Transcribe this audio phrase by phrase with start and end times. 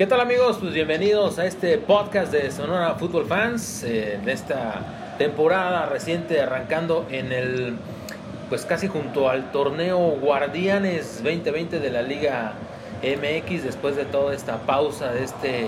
[0.00, 0.56] ¿Qué tal amigos?
[0.58, 7.06] Pues bienvenidos a este podcast de Sonora Football Fans, eh, de esta temporada reciente arrancando
[7.10, 7.76] en el,
[8.48, 12.54] pues casi junto al torneo Guardianes 2020 de la Liga
[13.02, 15.66] MX, después de toda esta pausa, de este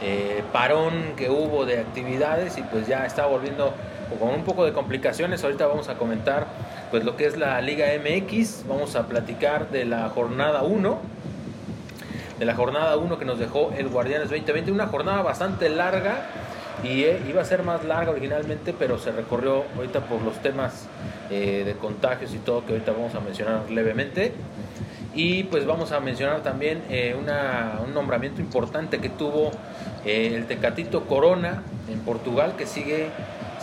[0.00, 3.74] eh, parón que hubo de actividades y pues ya está volviendo
[4.20, 5.42] con un poco de complicaciones.
[5.42, 6.46] Ahorita vamos a comentar
[6.92, 11.13] pues lo que es la Liga MX, vamos a platicar de la jornada 1
[12.38, 14.72] de la jornada 1 que nos dejó el Guardianes 2020.
[14.72, 16.26] Una jornada bastante larga
[16.82, 20.86] y eh, iba a ser más larga originalmente, pero se recorrió ahorita por los temas
[21.30, 24.32] eh, de contagios y todo que ahorita vamos a mencionar levemente.
[25.14, 29.52] Y pues vamos a mencionar también eh, un nombramiento importante que tuvo
[30.04, 33.10] el Tecatito Corona en Portugal, que sigue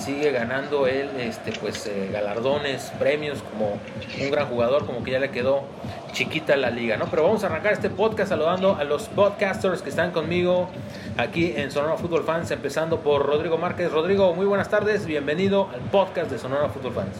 [0.02, 3.80] sigue ganando él este, pues, eh, galardones, premios como
[4.20, 5.64] un gran jugador, como que ya le quedó
[6.12, 7.06] chiquita la liga, ¿no?
[7.06, 10.70] Pero vamos a arrancar este podcast saludando a los podcasters que están conmigo
[11.18, 13.92] aquí en Sonora Football Fans, empezando por Rodrigo Márquez.
[13.92, 17.18] Rodrigo, muy buenas tardes, bienvenido al podcast de Sonora Football Fans.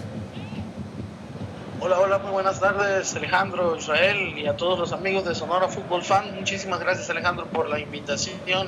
[1.80, 6.04] Hola, hola, muy buenas tardes Alejandro, Israel y a todos los amigos de Sonora Football
[6.04, 6.32] Fans.
[6.34, 8.68] Muchísimas gracias Alejandro por la invitación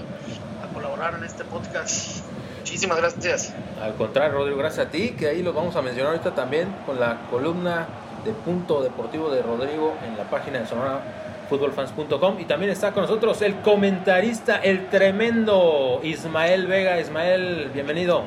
[0.63, 2.32] a colaborar en este podcast.
[2.64, 3.53] Muchísimas gracias.
[3.81, 6.97] Al contrario, Rodrigo, gracias a ti, que ahí lo vamos a mencionar ahorita también con
[6.97, 7.88] la columna
[8.23, 13.41] de punto deportivo de Rodrigo en la página de sonorafootballfans.com y también está con nosotros
[13.41, 17.02] el comentarista, el tremendo Ismael Vega.
[17.02, 18.23] Ismael, bienvenido.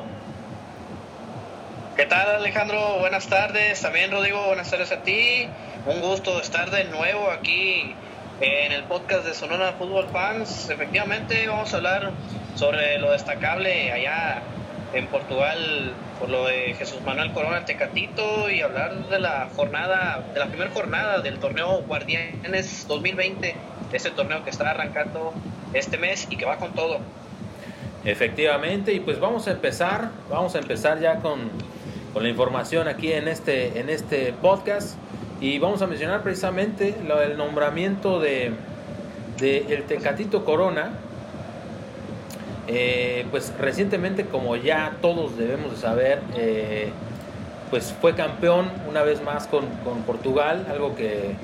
[1.95, 2.99] ¿Qué tal Alejandro?
[2.99, 3.81] Buenas tardes.
[3.81, 5.47] También Rodrigo, buenas tardes a ti.
[5.87, 7.95] Un gusto estar de nuevo aquí
[8.39, 10.69] en el podcast de Sonora Fútbol Fans.
[10.69, 12.11] Efectivamente vamos a hablar
[12.57, 14.41] sobre lo destacable allá
[14.93, 20.39] en Portugal por lo de Jesús Manuel Corona Tecatito y hablar de la jornada, de
[20.39, 23.55] la primera jornada del torneo Guardianes 2020,
[23.93, 25.33] ese torneo que está arrancando
[25.73, 26.99] este mes y que va con todo.
[28.03, 31.51] Efectivamente, y pues vamos a empezar, vamos a empezar ya con,
[32.13, 34.97] con la información aquí en este, en este podcast
[35.41, 38.51] y vamos a mencionar precisamente lo del nombramiento de,
[39.37, 40.93] de el Tecatito Corona
[42.67, 46.89] eh, pues recientemente, como ya todos debemos de saber, eh,
[47.69, 49.65] pues fue campeón una vez más con,
[50.05, 51.35] Portugal, algo que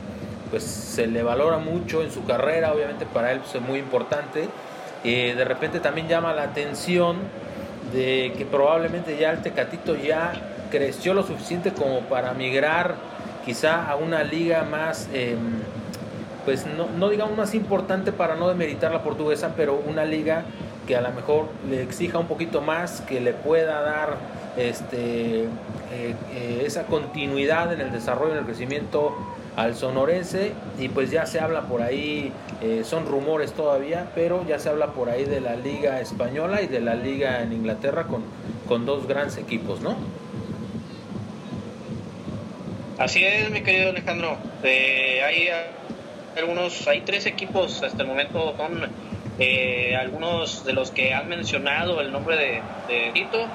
[0.50, 4.48] pues se le valora mucho en su carrera, obviamente para él pues, es muy importante.
[5.04, 7.18] y de repente también llama la atención
[7.94, 10.34] de que probablemente ya el Tecatito ya
[10.72, 12.96] creció lo suficiente como para migrar
[13.46, 15.38] quizá a una liga más, em,
[16.46, 20.44] pues no, no digamos más importante para no demeritar la portuguesa, pero una liga
[20.88, 24.18] que a lo mejor le exija un poquito más, que le pueda dar
[24.58, 25.48] este, eh,
[26.34, 29.16] eh, esa continuidad en el desarrollo, en el crecimiento
[29.56, 34.60] al sonorense y pues ya se habla por ahí, eh, son rumores todavía, pero ya
[34.60, 38.24] se habla por ahí de la liga española y de la liga en Inglaterra con,
[38.68, 39.96] con dos grandes equipos, ¿no?
[42.98, 44.38] Así es, mi querido Alejandro.
[44.64, 45.50] hay
[46.38, 48.90] algunos, hay tres equipos hasta el momento, son
[49.40, 53.46] eh, algunos de los que han mencionado el nombre de, de Tito,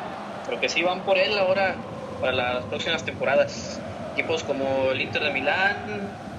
[0.46, 1.76] pero que sí van por él ahora
[2.20, 3.80] para las próximas temporadas.
[4.14, 5.76] Equipos como el Inter de Milán,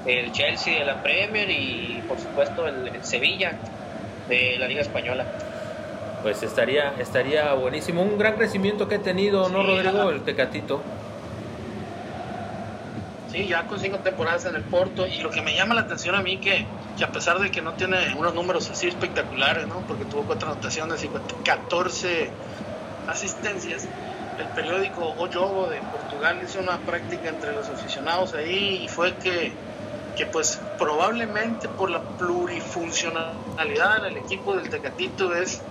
[0.06, 3.54] el Chelsea de la Premier y por supuesto el, Sevilla
[4.28, 5.26] de la Liga Española.
[6.22, 8.02] Pues estaría, estaría buenísimo.
[8.02, 10.10] Un gran crecimiento que ha tenido, ¿no, Rodrigo?
[10.10, 10.82] El Tecatito.
[13.32, 15.06] Sí, ya con cinco temporadas en el Porto.
[15.06, 16.66] Y lo que me llama la atención a mí que,
[16.98, 19.82] que a pesar de que no tiene unos números así espectaculares, ¿no?
[19.82, 21.10] Porque tuvo cuatro anotaciones y
[21.44, 22.32] 14
[23.08, 23.88] asistencias,
[24.40, 29.14] el periódico O Jogo de Portugal hizo una práctica entre los aficionados ahí y fue
[29.16, 29.52] que,
[30.16, 35.62] que pues probablemente por la plurifuncionalidad del equipo del Tecatito es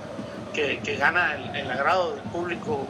[0.54, 2.86] que, que gana el, agrado del público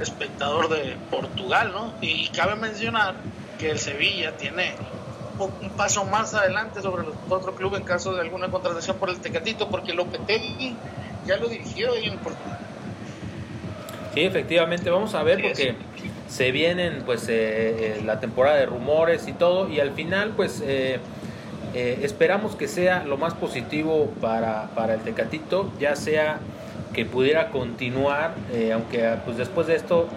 [0.00, 1.94] espectador de Portugal, ¿no?
[2.00, 3.14] Y cabe mencionar
[3.58, 4.74] que el Sevilla tiene
[5.38, 9.18] un paso más adelante sobre los otros clubes en caso de alguna contratación por el
[9.18, 10.74] Tecatito, porque Lopetegui
[11.26, 12.58] ya lo dirigió ahí en Portugal.
[14.14, 15.74] Sí, efectivamente, vamos a ver porque
[16.28, 20.62] se vienen pues eh, eh, la temporada de rumores y todo y al final pues
[20.64, 20.98] eh,
[21.74, 26.38] esperamos que sea lo más positivo para, para el Tecatito, ya sea
[26.94, 28.34] que pudiera continuar,
[28.72, 30.08] aunque pues después de esto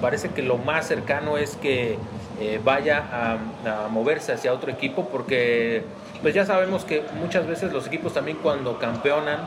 [0.00, 1.98] parece que lo más cercano es que
[2.40, 5.82] eh, vaya a, moverse hacia otro equipo porque
[6.22, 9.38] pues ya sabemos que muchas veces los equipos también cuando campeonan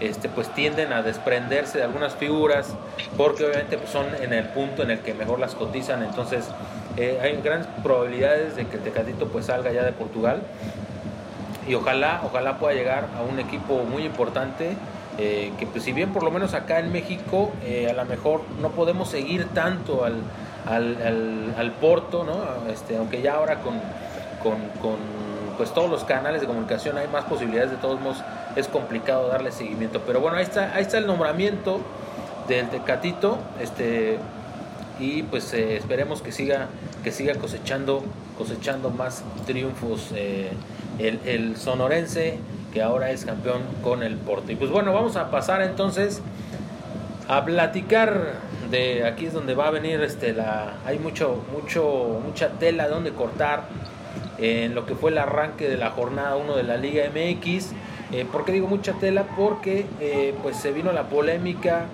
[0.00, 2.74] este, pues tienden a desprenderse de algunas figuras
[3.16, 6.46] porque obviamente pues, son en el punto en el que mejor las cotizan entonces
[6.96, 10.42] eh, hay grandes probabilidades de que el Tecatito pues salga ya de Portugal
[11.66, 14.76] y ojalá, ojalá pueda llegar a un equipo muy importante.
[15.16, 18.40] Eh, que pues si bien por lo menos acá en México eh, a lo mejor
[18.60, 20.16] no podemos seguir tanto al,
[20.66, 22.68] al, al, Porto, ¿no?
[22.68, 23.74] este, aunque ya ahora con,
[24.42, 24.96] con, con,
[25.56, 28.24] pues todos los canales de comunicación hay más posibilidades, de todos modos
[28.56, 30.02] es complicado darle seguimiento.
[30.04, 31.78] Pero bueno, ahí está, ahí está el nombramiento
[32.48, 34.18] del Tecatito, este,
[34.98, 36.66] y pues eh, esperemos que siga,
[37.04, 38.02] que siga cosechando,
[38.36, 40.10] cosechando más triunfos
[40.98, 42.40] el, el sonorense
[42.74, 44.52] que ahora es campeón con el Porto.
[44.52, 46.20] Y pues bueno, vamos a pasar entonces
[47.28, 48.34] a platicar
[48.70, 52.90] de aquí es donde va a venir este la hay mucho mucho mucha tela de
[52.90, 53.64] donde cortar
[54.38, 57.72] en lo que fue el arranque de la jornada 1 de la Liga MX.
[58.12, 59.24] Eh, ¿Por qué digo mucha tela?
[59.36, 61.86] Porque eh, pues se vino la polémica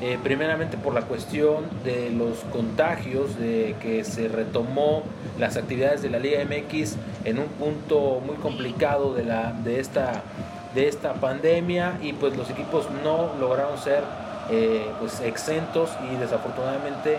[0.00, 5.02] eh, primeramente por la cuestión de los contagios, de que se retomó
[5.40, 10.22] las actividades de la Liga MX en un punto muy complicado de, la, de, esta,
[10.74, 14.04] de esta pandemia y pues los equipos no lograron ser
[14.50, 17.18] eh, pues exentos y desafortunadamente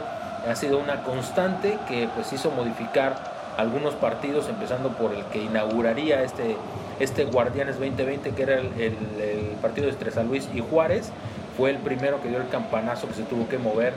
[0.50, 6.24] ha sido una constante que pues hizo modificar algunos partidos, empezando por el que inauguraría
[6.24, 6.56] este,
[7.02, 11.12] este Guardianes 2020, que era el, el, el partido entre San Luis y Juárez,
[11.60, 13.94] fue el primero que dio el campanazo que se tuvo que mover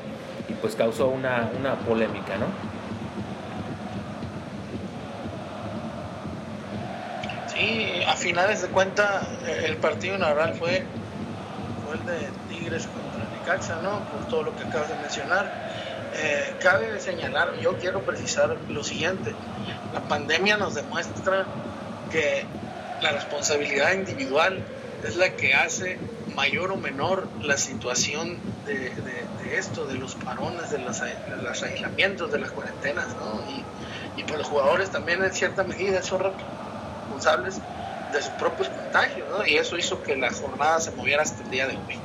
[0.48, 2.46] y pues causó una, una polémica, ¿no?
[7.54, 9.22] Sí, a finales de cuenta
[9.64, 10.82] el partido inaugural fue,
[11.86, 14.00] fue el de Tigres contra Necaxa, ¿no?
[14.10, 15.70] Por todo lo que acabas de mencionar.
[16.16, 19.34] Eh, cabe señalar, yo quiero precisar lo siguiente,
[19.94, 21.46] la pandemia nos demuestra
[22.10, 22.44] que
[23.00, 24.64] la responsabilidad individual
[25.04, 25.98] es la que hace
[26.34, 31.62] mayor o menor la situación de, de, esto, de los parones, de los, de los,
[31.62, 33.42] aislamientos, de las cuarentenas, ¿no?
[33.50, 37.60] Y, y pues los jugadores también en cierta medida son responsables
[38.12, 39.46] de sus propios contagios, ¿no?
[39.46, 41.98] Y eso hizo que la jornada se moviera hasta el día de hoy,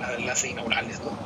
[0.00, 1.16] la, las inaugurales, ¿no?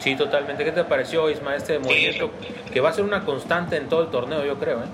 [0.00, 0.64] Sí, totalmente.
[0.64, 4.02] ¿Qué te pareció, Isma, este movimiento sí, que va a ser una constante en todo
[4.02, 4.88] el torneo, yo creo, ¿eh?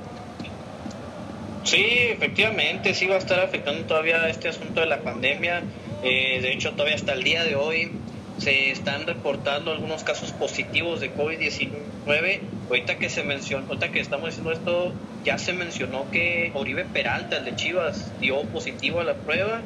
[1.64, 5.62] Sí, efectivamente, sí va a estar afectando todavía este asunto de la pandemia.
[6.04, 7.90] Eh, de hecho, todavía hasta el día de hoy
[8.36, 12.40] se están reportando algunos casos positivos de COVID-19.
[12.68, 14.92] Ahorita que se mencionó, ahorita que estamos diciendo esto,
[15.24, 19.62] ya se mencionó que Oribe Peralta, el de Chivas, dio positivo a la prueba.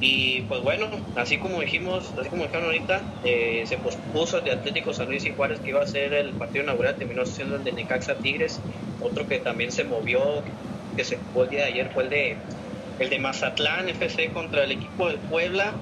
[0.00, 0.86] Y pues bueno,
[1.16, 5.24] así como dijimos, así como dijeron ahorita, eh, se pospuso el de Atlético San Luis
[5.24, 8.60] y Juárez, que iba a ser el partido inaugural, terminó siendo el de Necaxa Tigres.
[9.00, 10.42] Otro que también se movió,
[10.94, 12.36] que se fue el día de ayer, fue el de
[12.98, 15.72] el de Mazatlán FC contra el equipo del Puebla,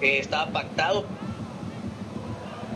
[0.00, 1.04] que estaba pactado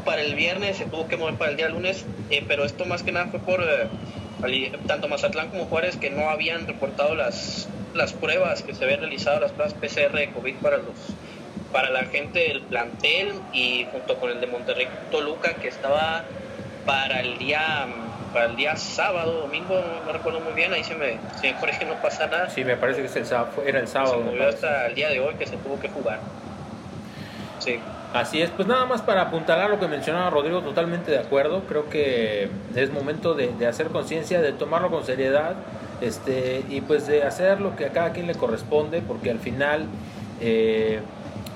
[0.05, 3.03] para el viernes, se tuvo que mover para el día lunes, eh, pero esto más
[3.03, 8.13] que nada fue por eh, tanto Mazatlán como Juárez que no habían reportado las, las
[8.13, 10.95] pruebas que se habían realizado, las pruebas PCR de COVID para los
[11.73, 16.25] para la gente del plantel y junto con el de Monterrey Toluca que estaba
[16.85, 17.87] para el día
[18.33, 21.61] para el día sábado, domingo, no, no recuerdo muy bien, ahí se me, se me
[21.61, 22.51] parece que no pasa nada.
[22.51, 23.27] Sí, me parece que es el
[23.67, 24.19] era el sábado.
[24.19, 26.21] Se movió hasta el día de hoy que se tuvo que jugar.
[27.59, 27.79] Sí.
[28.13, 31.63] Así es, pues nada más para apuntalar lo que mencionaba Rodrigo, totalmente de acuerdo.
[31.69, 35.55] Creo que es momento de, de hacer conciencia, de tomarlo con seriedad
[36.01, 39.85] este, y pues de hacer lo que a cada quien le corresponde, porque al final
[40.41, 41.01] eh,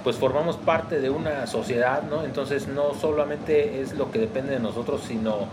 [0.05, 2.25] pues formamos parte de una sociedad, ¿no?
[2.25, 5.49] Entonces no solamente es lo que depende de nosotros, sino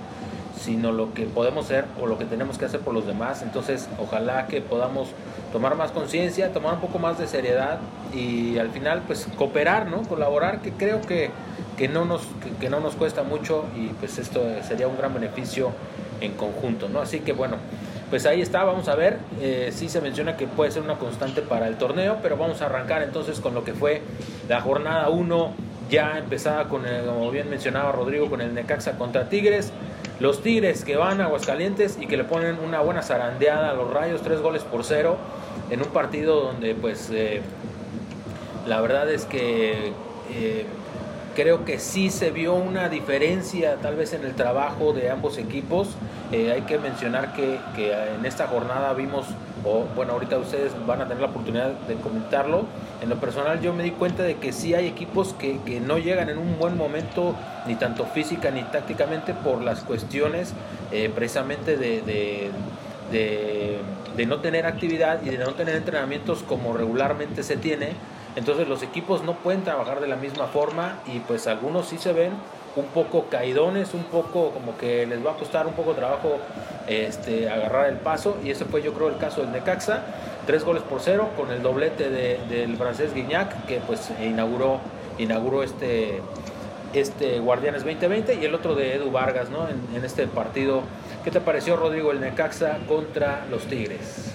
[0.63, 3.41] sino lo que podemos ser o lo que tenemos que hacer por los demás.
[3.41, 5.09] Entonces, ojalá que podamos
[5.51, 7.79] tomar más conciencia, tomar un poco más de seriedad
[8.13, 10.03] y al final, pues, cooperar, ¿no?
[10.03, 11.31] Colaborar, que creo que,
[11.77, 12.21] que, no, nos,
[12.59, 15.71] que no nos cuesta mucho y pues esto sería un gran beneficio
[16.21, 17.01] en conjunto, ¿no?
[17.01, 17.57] Así que bueno,
[18.11, 21.41] pues ahí está, vamos a ver, eh, sí se menciona que puede ser una constante
[21.41, 24.01] para el torneo, pero vamos a arrancar entonces con lo que fue
[24.47, 25.53] la jornada 1,
[25.91, 29.71] ya empezada con, el, como bien mencionaba Rodrigo, con el Necaxa contra Tigres,
[30.19, 33.91] los Tigres que van a Aguascalientes y que le ponen una buena zarandeada a los
[33.91, 35.17] Rayos, tres goles por cero,
[35.69, 37.41] en un partido donde pues eh,
[38.65, 39.91] la verdad es que
[40.33, 40.65] eh,
[41.35, 45.89] creo que sí se vio una diferencia tal vez en el trabajo de ambos equipos.
[46.31, 47.59] Eh, hay que mencionar que,
[48.15, 49.25] en esta jornada vimos,
[49.63, 52.65] o bueno, ahorita ustedes van a tener la oportunidad de comentarlo.
[53.01, 55.97] En lo personal yo me di cuenta de que sí hay equipos que, que no
[55.97, 57.35] llegan en un buen momento,
[57.67, 60.53] ni tanto física ni tácticamente, por las cuestiones
[60.91, 62.51] eh, precisamente de, de,
[63.11, 63.77] de,
[64.15, 67.89] de no tener actividad y de no tener entrenamientos como regularmente se tiene.
[68.35, 72.13] Entonces los equipos no pueden trabajar de la misma forma y pues algunos sí se
[72.13, 72.31] ven
[72.75, 76.37] un poco caidones, un poco como que les va a costar un poco de trabajo
[76.87, 80.03] este, agarrar el paso y ese fue yo creo el caso del Necaxa.
[80.45, 84.79] tres goles por cero con el doblete del francés Guignac que pues inauguró,
[85.17, 86.21] inauguró este,
[86.93, 89.67] este Guardianes 2020 y el otro de Edu Vargas ¿no?
[89.67, 90.83] en, en este partido.
[91.23, 94.33] ¿Qué te pareció Rodrigo el Necaxa contra los Tigres?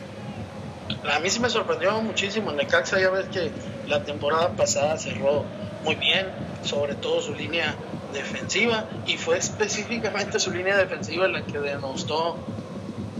[1.12, 3.50] A mí sí me sorprendió muchísimo el Necaxa, ya ves que
[3.88, 5.44] la temporada pasada cerró
[5.84, 6.26] muy bien,
[6.62, 7.74] sobre todo su línea
[8.12, 12.36] defensiva, y fue específicamente su línea defensiva la que denostó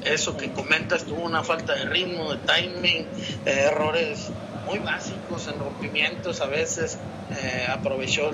[0.04, 3.06] eso que comentas, tuvo una falta de ritmo, de timing,
[3.44, 4.30] errores
[4.66, 6.98] muy básicos en rompimientos a veces,
[7.30, 8.30] eh, aprovechó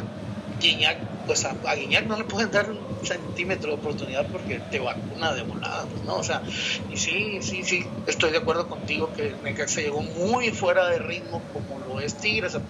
[0.61, 4.79] Guiñac, pues a, a, Guiñac no le pueden dar un centímetro de oportunidad porque te
[4.79, 6.17] vacuna de volada, pues, ¿no?
[6.17, 6.43] O sea,
[6.91, 11.43] y sí, sí, sí, estoy de acuerdo contigo que Necaxa llegó muy fuera de ritmo
[11.53, 12.61] como lo es Tigres, a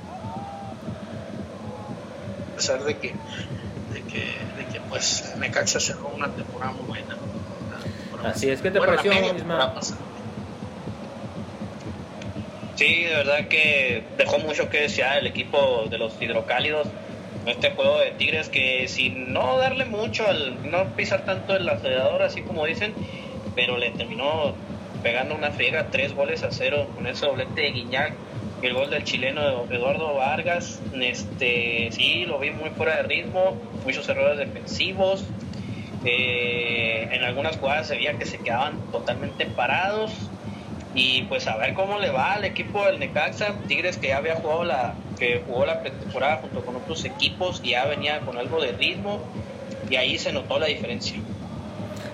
[2.57, 3.15] pesar de que,
[4.13, 7.17] que, de que pues Necaxa cerró una temporada muy buena.
[8.25, 9.75] Así es, ¿qué te pareció misma?
[12.77, 16.89] Sí, de verdad que dejó mucho que desear el equipo de los hidrocálidos
[17.47, 22.23] este juego de Tigres que sin no darle mucho, al no pisar tanto el acelerador,
[22.23, 22.95] así como dicen,
[23.55, 24.55] pero le terminó
[25.03, 28.13] pegando una friega, tres goles a cero con ese doblete de Guiñac,
[28.69, 34.09] el gol del chileno Eduardo Vargas, este sí, lo vi muy fuera de ritmo, muchos
[34.09, 35.25] errores defensivos,
[36.05, 40.13] eh, en algunas jugadas se veía que se quedaban totalmente parados,
[40.95, 44.37] y pues a ver cómo le va al equipo del Necaxa, Tigres que ya había
[44.37, 48.61] jugado la, que jugó la pretemporada junto con otros equipos y ya venía con algo
[48.61, 49.21] de ritmo
[49.89, 51.17] y ahí se notó la diferencia.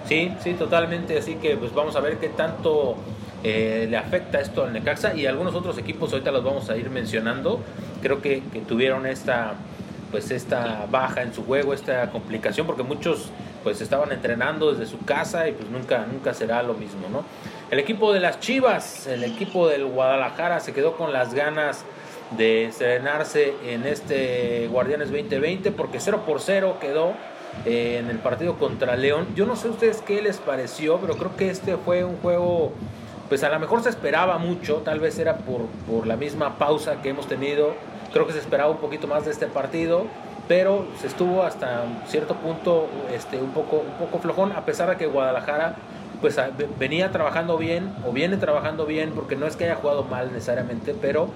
[0.09, 2.97] Sí, sí, totalmente, así que pues vamos a ver qué tanto
[3.45, 6.90] eh, le afecta esto al Necaxa y algunos otros equipos ahorita los vamos a ir
[6.90, 7.61] mencionando,
[8.02, 9.54] creo que, tuvieron esta
[10.11, 13.28] pues esta baja en su juego, esta complicación, porque muchos
[13.62, 17.25] pues estaban entrenando desde su casa y pues nunca, nunca será lo mismo, ¿no?
[17.71, 21.85] El equipo de las Chivas, el equipo del Guadalajara se quedó con las ganas
[22.37, 27.12] de estrenarse en este Guardianes 2020 porque 0 por 0 quedó
[27.64, 29.26] eh, en el partido contra León.
[29.35, 32.73] Yo no sé a ustedes qué les pareció, pero creo que este fue un juego,
[33.28, 37.02] pues a lo mejor se esperaba mucho, tal vez era por, por la misma pausa
[37.02, 37.75] que hemos tenido,
[38.12, 40.06] creo que se esperaba un poquito más de este partido
[40.49, 44.97] pero se estuvo hasta cierto punto este, un, poco, un poco flojón, a pesar de
[44.97, 45.76] que Guadalajara
[46.20, 46.37] pues
[46.80, 50.92] venía trabajando bien o viene trabajando bien porque no es que haya jugado mal necesariamente
[51.00, 51.28] pero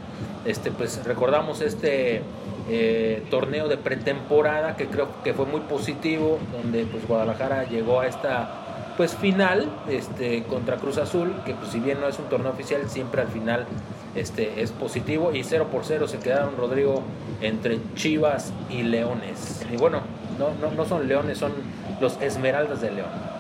[0.44, 2.22] este pues recordamos este
[2.68, 8.08] eh, torneo de pretemporada que creo que fue muy positivo donde pues Guadalajara llegó a
[8.08, 8.61] esta
[8.96, 12.88] pues final este contra Cruz Azul que pues si bien no es un torneo oficial
[12.88, 13.66] siempre al final
[14.14, 17.02] este es positivo y 0 por 0 se quedaron Rodrigo
[17.40, 20.02] entre Chivas y Leones y bueno
[20.38, 21.52] no, no, no son Leones son
[22.00, 23.32] los Esmeraldas de León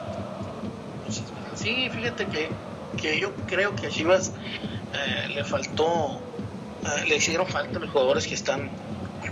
[1.54, 2.48] Sí, fíjate que,
[3.00, 4.32] que yo creo que a Chivas
[4.94, 6.20] eh, le faltó,
[6.82, 8.70] eh, le hicieron falta los jugadores que están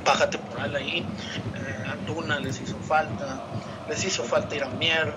[0.05, 0.99] baja temporal ahí.
[0.99, 3.43] Eh, Antuna les hizo falta,
[3.89, 5.15] les hizo falta Iramier.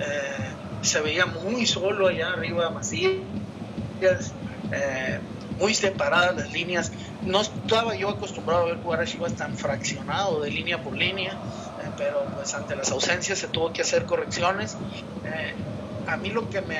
[0.00, 3.12] Eh, se veía muy solo allá arriba Macías,
[5.58, 6.92] muy separadas las líneas.
[7.22, 11.38] No estaba yo acostumbrado a ver jugar a Chivas tan fraccionado de línea por línea,
[11.96, 14.76] pero pues ante las ausencias se tuvo que hacer correcciones
[16.06, 16.76] a mí lo que me,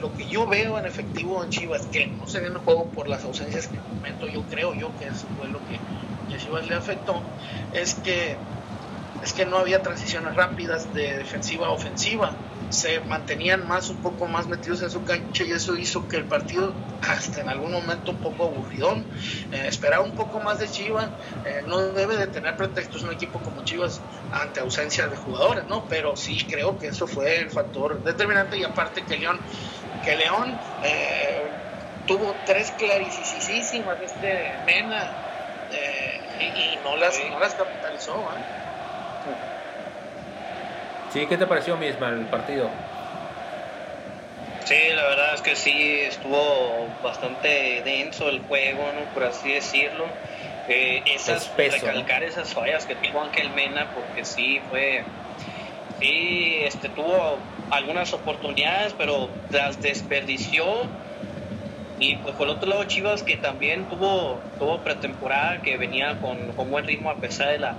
[0.00, 2.90] lo que yo veo en efectivo en Chivas, que no se ve en el juego
[2.92, 5.76] por las ausencias que momento yo creo yo que eso fue lo que,
[6.34, 7.22] a Chivas le afectó,
[7.74, 8.36] es que
[9.22, 12.32] es que no había transiciones rápidas de defensiva a ofensiva
[12.70, 16.24] se mantenían más, un poco más metidos en su cancha y eso hizo que el
[16.24, 19.06] partido, hasta en algún momento un poco aburridón,
[19.52, 21.08] eh, esperaba un poco más de Chivas,
[21.46, 24.00] eh, no debe de tener pretextos un equipo como Chivas
[24.32, 25.84] ante ausencia de jugadores, ¿no?
[25.88, 29.38] Pero sí creo que eso fue el factor determinante y aparte que León,
[30.04, 31.48] que León eh,
[32.06, 35.10] tuvo tres clarísimas este Mena
[36.40, 38.67] y, y, no las, no las capitalizó, ¿eh?
[41.12, 42.68] Sí, ¿qué te pareció misma el partido?
[44.64, 49.14] Sí, la verdad es que sí, estuvo bastante denso el juego, ¿no?
[49.14, 50.04] por así decirlo.
[50.68, 55.02] Eh, esas, recalcar esas fallas que tuvo Ángel Mena, porque sí fue,
[55.98, 57.38] sí, este, tuvo
[57.70, 60.66] algunas oportunidades, pero las desperdició.
[61.98, 66.52] Y pues por el otro lado Chivas que también tuvo, tuvo pretemporada, que venía con,
[66.52, 67.74] con buen ritmo a pesar de la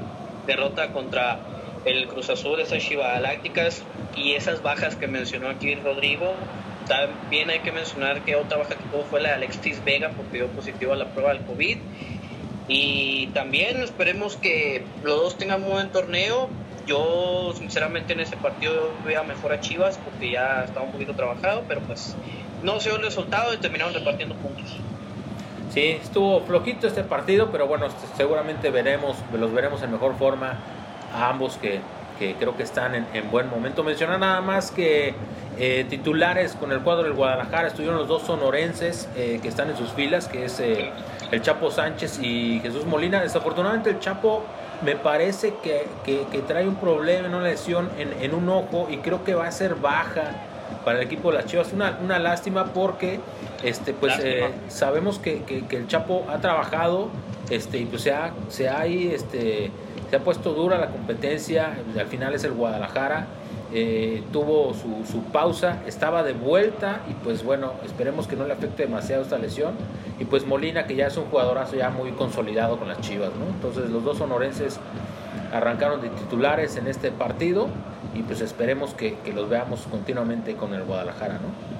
[0.47, 1.37] derrota contra
[1.85, 3.83] el Cruz Azul, esas Chivas Galácticas
[4.15, 6.33] y esas bajas que mencionó aquí Rodrigo.
[6.87, 10.37] También hay que mencionar que otra baja que tuvo fue la de Alexis Vega porque
[10.37, 11.77] dio positivo a la prueba del COVID.
[12.67, 16.49] Y también esperemos que los dos tengan un buen torneo.
[16.85, 21.63] Yo sinceramente en ese partido veo mejor a Chivas porque ya estaba un poquito trabajado,
[21.67, 22.15] pero pues
[22.63, 24.75] no se dio el resultado y terminaron repartiendo puntos.
[25.71, 30.57] Sí, estuvo flojito este partido, pero bueno, seguramente veremos, los veremos en mejor forma
[31.13, 31.81] a ambos que,
[32.19, 33.83] que creo que están en, buen momento.
[33.83, 35.13] Mencionar nada más que
[35.57, 39.77] eh, titulares con el cuadro del Guadalajara estuvieron los dos sonorenses eh, que están en
[39.77, 40.91] sus filas, que es eh,
[41.31, 43.21] el Chapo Sánchez y Jesús Molina.
[43.21, 44.43] Desafortunadamente el Chapo
[44.83, 49.23] me parece que, que, trae un problema, una lesión en, en, un ojo y creo
[49.23, 50.31] que va a ser baja
[50.85, 51.73] para el equipo de las Chivas.
[51.73, 53.19] Una, una lástima porque
[53.63, 54.13] este, pues,
[54.69, 57.09] sabemos que, que, el Chapo ha trabajado
[57.49, 59.71] este, y pues se ha, se ha ahí, este,
[60.09, 63.27] se ha puesto dura la competencia, al final es el Guadalajara,
[63.71, 68.83] eh, tuvo su, pausa, estaba de vuelta y pues bueno, esperemos que no le afecte
[68.83, 69.73] demasiado esta lesión.
[70.19, 73.45] Y pues Molina, que ya es un jugadorazo ya muy consolidado con las Chivas, ¿no?
[73.45, 74.79] Entonces los dos sonorenses
[75.53, 77.67] arrancaron de titulares en este partido
[78.15, 81.79] y pues esperemos que, los veamos continuamente con el Guadalajara, ¿no?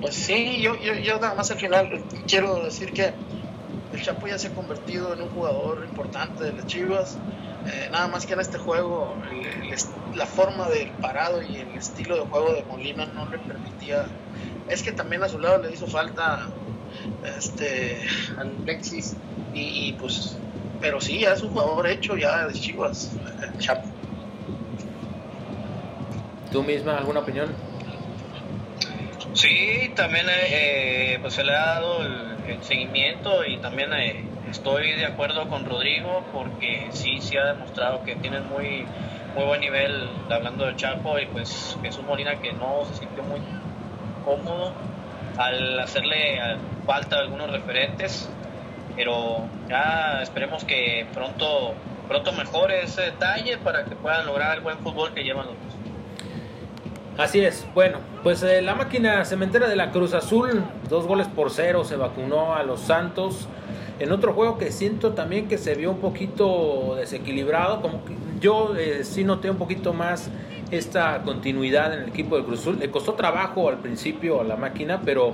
[0.00, 3.12] Pues sí, yo, yo, nada más al final quiero decir que
[4.06, 7.18] Chapo ya se ha convertido en un jugador importante de las Chivas.
[7.66, 9.16] Eh, nada más que en este juego
[10.14, 14.06] la forma del parado y el estilo de juego de Molina no le permitía.
[14.68, 16.46] Es que también a su lado le hizo falta
[17.36, 18.00] este
[18.38, 19.16] Alexis
[19.52, 20.36] y, pues
[20.80, 23.10] pero sí ya es un jugador hecho ya de Chivas
[23.42, 23.88] el Chapo.
[26.52, 27.48] ¿Tú misma alguna opinión?
[29.32, 35.06] Sí, también eh, pues se le ha dado el, seguimiento y también eh, estoy de
[35.06, 38.86] acuerdo con Rodrigo porque sí, sí ha demostrado que tiene muy,
[39.34, 43.40] muy buen nivel hablando del Chapo y pues Jesús Molina que no se sintió muy
[44.24, 44.72] cómodo
[45.38, 46.40] al hacerle
[46.86, 48.30] falta algunos referentes,
[48.94, 51.74] pero ya esperemos que pronto,
[52.08, 55.85] pronto mejore ese detalle para que puedan lograr el buen fútbol que llevan los dos.
[57.18, 61.50] Así es, bueno, pues eh, la máquina cementera de la Cruz Azul, dos goles por
[61.50, 63.48] cero, se vacunó a los Santos.
[63.98, 68.76] En otro juego que siento también que se vio un poquito desequilibrado, como que yo
[68.76, 70.28] eh, sí noté un poquito más
[70.70, 72.78] esta continuidad en el equipo de Cruz Azul.
[72.78, 75.32] Le costó trabajo al principio a la máquina, pero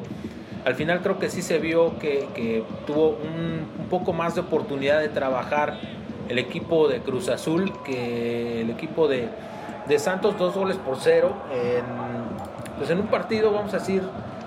[0.64, 5.00] al final creo que sí se vio que, tuvo un, un, poco más de oportunidad
[5.00, 5.80] de trabajar
[6.28, 9.28] el equipo de Cruz Azul que el equipo de,
[9.87, 11.35] de Santos, dos goles por cero.
[11.53, 11.85] En,
[12.79, 14.03] pues en un partido, vamos a decir,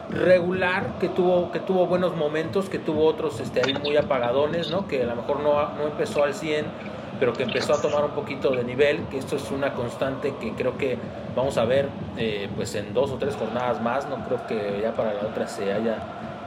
[0.10, 4.88] regular, que tuvo, que tuvo buenos momentos, que tuvo otros este, ahí muy apagadones, ¿no?
[4.88, 6.66] que a lo mejor no, no empezó al 100,
[7.20, 10.54] pero que empezó a tomar un poquito de nivel, que esto es una constante que
[10.54, 10.98] creo que
[11.36, 14.94] vamos a ver eh, pues en dos o tres jornadas más, no creo que ya
[14.94, 15.98] para la otra se haya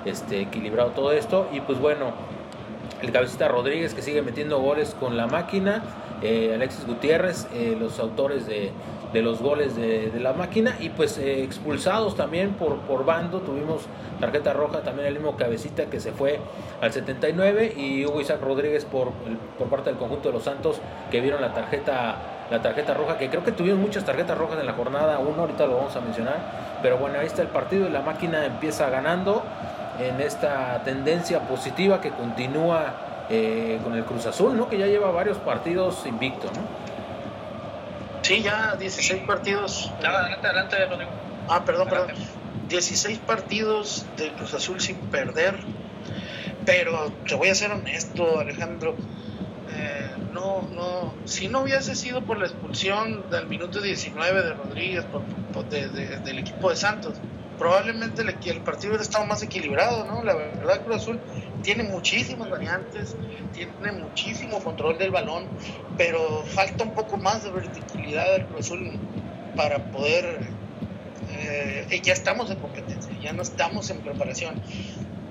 [0.04, 2.12] este, equilibrado todo esto, y pues bueno,
[3.02, 5.82] el cabecita Rodríguez que sigue metiendo goles con la máquina,
[6.22, 8.72] eh, Alexis Gutiérrez, eh, los autores de,
[9.14, 13.82] los goles de, la máquina y pues eh, expulsados también por, por bando, tuvimos
[14.20, 16.40] tarjeta roja también el mismo cabecita que se fue
[16.80, 19.12] al 79 y Hugo Isaac Rodríguez por,
[19.58, 23.28] por parte del conjunto de los Santos que vieron la tarjeta la tarjeta roja, que
[23.28, 26.38] creo que tuvieron muchas tarjetas rojas en la jornada 1, ahorita lo vamos a mencionar,
[26.82, 29.42] pero bueno, ahí está el partido y la máquina empieza ganando
[29.98, 34.68] en esta tendencia positiva que continúa eh, con el Cruz Azul, ¿no?
[34.68, 36.88] Que ya lleva varios partidos invicto, ¿no?
[38.22, 39.92] Sí, ya 16 partidos.
[40.02, 40.76] adelante, adelante,
[41.48, 42.10] Ah, perdón, perdón.
[42.68, 45.56] 16 partidos del Cruz Azul sin perder.
[46.66, 48.94] Pero te voy a ser honesto, Alejandro.
[49.70, 51.14] Eh, no, no.
[51.24, 55.06] Si no hubiese sido por la expulsión del minuto 19 de Rodríguez
[56.24, 57.14] del equipo de Santos,
[57.58, 60.22] probablemente el, partido hubiera estado más equilibrado, ¿no?
[60.22, 61.20] La verdad, Cruz Azul
[61.62, 63.16] tiene muchísimas variantes,
[63.52, 65.46] tiene muchísimo control del balón,
[65.96, 68.92] pero falta un poco más de verticalidad del Cruz Azul
[69.56, 70.40] para poder.
[71.30, 74.60] Eh, ya estamos en competencia, ya no estamos en preparación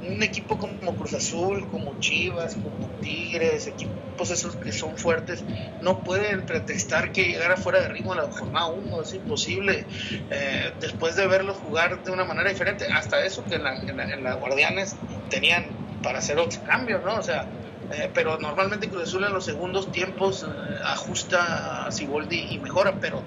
[0.10, 3.98] un equipo como Cruz Azul, como Chivas, como Tigres, equipos
[4.32, 5.44] esos que son fuertes,
[5.82, 9.86] no pueden pretextar que llegara fuera de ritmo en la jornada 1, es imposible.
[10.32, 14.96] Eh, después de verlos jugar de una manera diferente, hasta eso que en la, Guardianes
[15.30, 15.66] tenían
[16.02, 17.16] para hacer otros cambios, ¿no?
[17.16, 17.48] O sea,
[17.92, 20.48] eh, pero normalmente Cruz Azul en los segundos tiempos eh,
[20.84, 23.24] ajusta a Siboldi y mejora, pero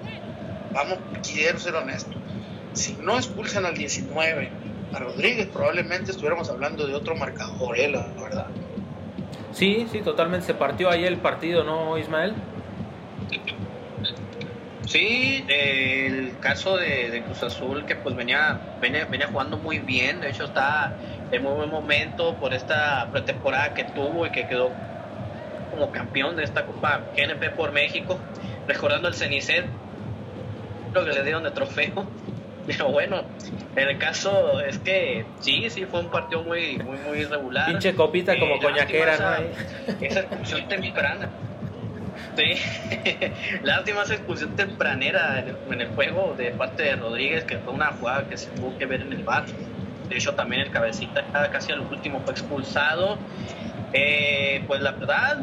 [0.73, 2.11] vamos, quiero ser honesto.
[2.73, 4.49] Si no expulsan al 19,
[4.93, 7.89] a Rodríguez, probablemente estuviéramos hablando de otro marcador, ¿eh?
[7.89, 8.47] la verdad.
[9.51, 10.47] Sí, sí, totalmente.
[10.47, 12.33] Se partió ahí el partido, ¿no, Ismael?
[14.85, 20.31] Sí, el caso de, Cruz Azul que pues venía, venía, venía jugando muy bien, de
[20.31, 20.97] hecho está
[21.31, 24.69] en muy buen momento por esta pretemporada que tuvo y que quedó
[25.69, 28.19] como campeón de esta Copa GNP por México,
[28.67, 29.65] recordando el Cenicet,
[30.93, 32.05] lo que le dieron de trofeo
[32.71, 33.23] Pero bueno,
[33.75, 37.67] en el caso es que sí, sí fue un partido muy, muy, muy irregular.
[37.67, 39.95] Pinche copita como eh, coñaquera, ¿no?
[40.05, 41.29] Esa, expulsión temprana.
[42.35, 42.53] Sí,
[43.63, 48.27] lástima esa expulsión tempranera en el, juego de parte de Rodríguez, que fue una jugada
[48.29, 49.45] que se tuvo que ver en el bar.
[50.07, 53.17] De hecho, también el cabecita casi al último fue expulsado.
[53.93, 55.39] Eh, pues la verdad,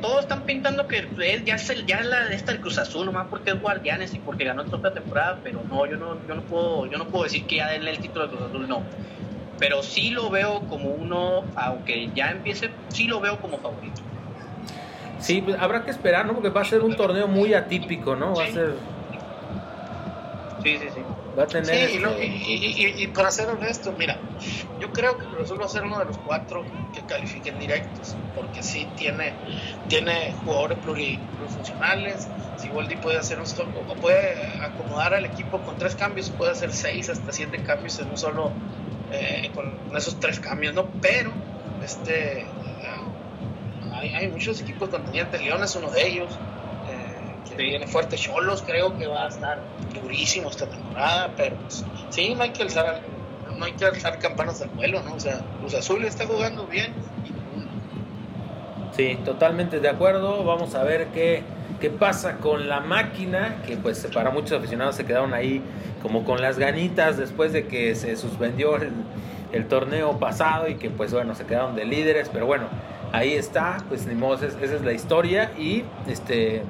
[0.00, 3.26] todos están pintando que él ya es el, ya la esta del Cruz Azul nomás
[3.28, 6.86] porque es Guardianes y porque ganó otra temporada pero no yo no yo no puedo
[6.86, 8.82] yo no puedo decir que ya denle el título de Cruz Azul no.
[9.58, 14.02] Pero sí lo veo como uno aunque ya empiece sí lo veo como favorito.
[15.18, 18.34] Sí pues, habrá que esperar no porque va a ser un torneo muy atípico no
[18.34, 18.74] va a ser
[20.62, 21.00] sí sí sí.
[21.38, 24.18] Va a tener sí, y, y, para ser honesto mira
[24.80, 28.16] yo creo que Cruz Azul va a ser uno de los cuatro que califiquen directos
[28.34, 29.32] porque sí tiene
[29.88, 32.28] tiene jugadores plurifuncionales.
[32.56, 36.72] Si Waldi puede hacer un o puede acomodar al equipo con tres cambios puede hacer
[36.72, 38.52] seis hasta siete cambios en un solo
[39.12, 41.32] eh, con esos tres cambios no pero
[41.82, 42.46] este
[43.92, 46.38] hay, hay muchos equipos contendientes León es uno de ellos
[47.56, 48.16] viene fuerte.
[48.16, 49.60] Cholos creo que va a estar
[50.02, 53.02] durísimo esta temporada, pero pues, sí, no hay que alzar,
[53.56, 55.14] no hay que alzar campanas al vuelo, ¿no?
[55.14, 56.92] O sea, Cruz Azul está jugando bien.
[58.96, 60.44] Sí, totalmente de acuerdo.
[60.44, 61.42] Vamos a ver qué,
[61.80, 65.62] qué pasa con la máquina, que pues para muchos aficionados se quedaron ahí
[66.02, 71.14] como con las ganitas después de que se suspendió el, torneo pasado y que pues
[71.14, 72.66] bueno, se quedaron de líderes, pero bueno,
[73.12, 76.62] ahí está, pues ni modo, esa es la historia y este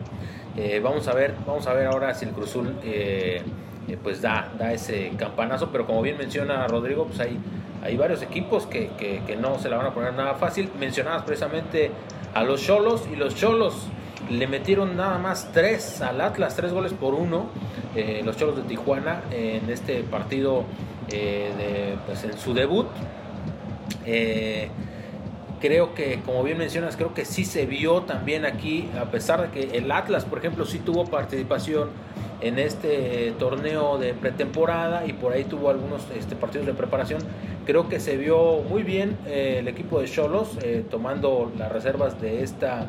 [0.56, 3.42] eh, vamos a ver, vamos a ver ahora si el Cruzul eh,
[3.88, 7.38] eh, pues da, da ese campanazo, pero como bien menciona Rodrigo, pues hay,
[7.82, 10.70] hay varios equipos que, que, no se la van a poner nada fácil.
[10.78, 11.90] Mencionabas precisamente
[12.34, 13.74] a los Cholos y los Cholos
[14.30, 17.46] le metieron nada más tres al Atlas, tres goles por uno,
[18.24, 20.64] los Cholos de Tijuana en este partido
[21.08, 22.88] de, pues en su debut
[25.60, 29.48] creo que, como bien mencionas, creo que sí se vio también aquí, a pesar de
[29.48, 31.90] que el Atlas, por ejemplo, sí tuvo participación
[32.40, 37.20] en este torneo de pretemporada y por ahí tuvo algunos este, partidos de preparación.
[37.64, 42.20] Creo que se vio muy bien eh, el equipo de Cholos eh, tomando las reservas
[42.20, 42.86] de, esta,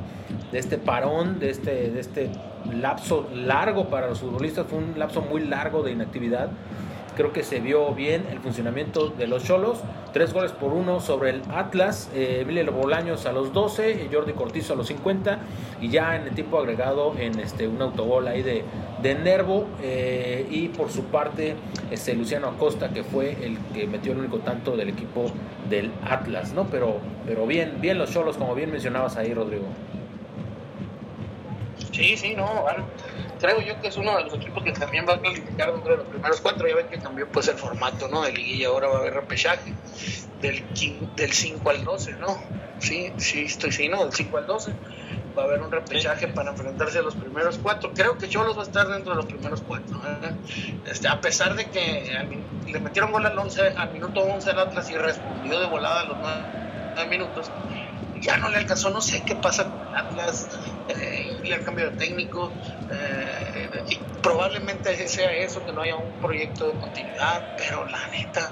[0.52, 2.30] de este parón, de este, de este
[2.72, 4.68] lapso largo para los futbolistas.
[4.68, 6.50] Fue un lapso muy largo de inactividad
[7.18, 9.80] creo que se vio bien el funcionamiento de los Cholos.
[10.14, 12.12] Tres goles por uno sobre el Atlas.
[12.14, 15.40] Eh, Emilio Bolaños a los 12, Jordi Cortizo a los 50.
[15.82, 18.64] Y ya en el tiempo agregado en este, un autogol ahí de,
[19.02, 19.66] de Nervo.
[19.82, 21.56] Eh, y por su parte,
[21.90, 25.26] este, Luciano Acosta, que fue el que metió el único tanto del equipo
[25.70, 26.54] del Atlas.
[26.54, 26.66] ¿no?
[26.66, 29.66] Pero, pero bien, bien los Cholos, como bien mencionabas ahí, Rodrigo.
[31.92, 32.46] Sí, sí, no,
[33.40, 35.98] creo yo que es uno de los equipos que también va a calificar dentro de
[35.98, 36.68] los primeros cuatro.
[36.68, 38.22] Ya ven que cambió pues el formato, ¿no?
[38.22, 39.74] De liguilla, ahora va a haber repechaje
[40.42, 40.64] del,
[41.16, 42.38] del 5 al 12, ¿no?
[42.80, 44.04] Sí, sí, estoy sí, ¿no?
[44.04, 44.74] Del 5 al 12
[45.38, 47.92] va a haber un repechaje para enfrentarse a los primeros cuatro.
[47.94, 49.96] Creo que Cholos va a estar dentro de los primeros cuatro.
[49.98, 50.32] ¿eh?
[50.88, 52.28] Este, a pesar de que
[52.66, 56.06] le metieron gol al 11, al minuto 11 al Atlas y respondió de volada a
[56.06, 56.18] los
[56.96, 57.52] 9 minutos
[58.22, 60.48] ya no le alcanzó, no sé qué pasa con Atlas,
[60.90, 62.52] eh, y el cambio de técnico,
[62.92, 68.52] eh, y probablemente sea eso, que no haya un proyecto de continuidad, pero la neta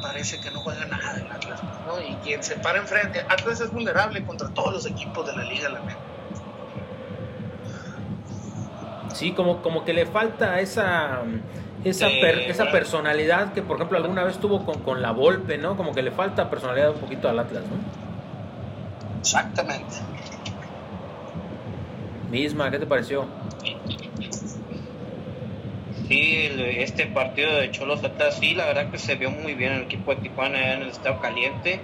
[0.00, 2.00] parece que no juega nada el Atlas, ¿no?
[2.00, 5.68] Y quien se para enfrente, Atlas es vulnerable contra todos los equipos de la liga,
[5.68, 5.98] la neta.
[9.14, 11.22] Sí, como, como que le falta esa
[11.84, 15.76] esa, esa personalidad que por ejemplo alguna vez tuvo con, con la Volpe, ¿no?
[15.76, 17.76] Como que le falta personalidad un poquito al Atlas, ¿no?
[19.20, 19.96] Exactamente.
[22.32, 23.26] Misma, ¿qué te pareció?
[26.08, 29.82] Sí, este partido de Cholos Atlas, sí, la verdad que se vio muy bien el
[29.82, 31.78] equipo de Tijuana en el estado caliente.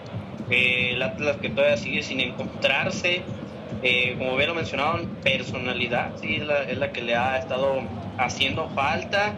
[0.49, 3.21] Eh, el Atlas que todavía sigue sin encontrarse.
[3.83, 7.83] Eh, como bien lo mencionaban, personalidad, sí, es la, es la que le ha estado
[8.17, 9.35] haciendo falta.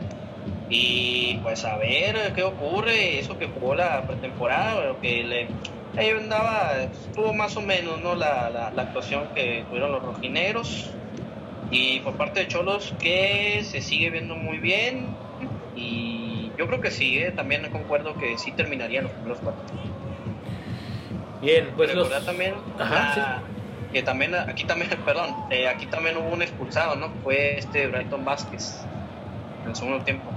[0.68, 5.48] Y pues a ver qué ocurre, eso que jugó la pretemporada, que le
[5.96, 8.14] ahí andaba, estuvo más o menos ¿no?
[8.14, 10.90] La, la, actuación que tuvieron los rojineros.
[11.70, 15.08] Y por parte de Cholos, que se sigue viendo muy bien.
[15.76, 17.30] Y yo creo que sí, ¿eh?
[17.30, 19.62] también concuerdo que sí terminarían los primeros cuatro.
[21.40, 22.10] Bien, pues los...
[22.24, 22.54] también
[23.92, 27.10] que también aquí también, perdón, eh, aquí también hubo un expulsado, ¿no?
[27.22, 28.84] Fue este Brighton Vázquez
[29.64, 30.30] en el segundo tiempo.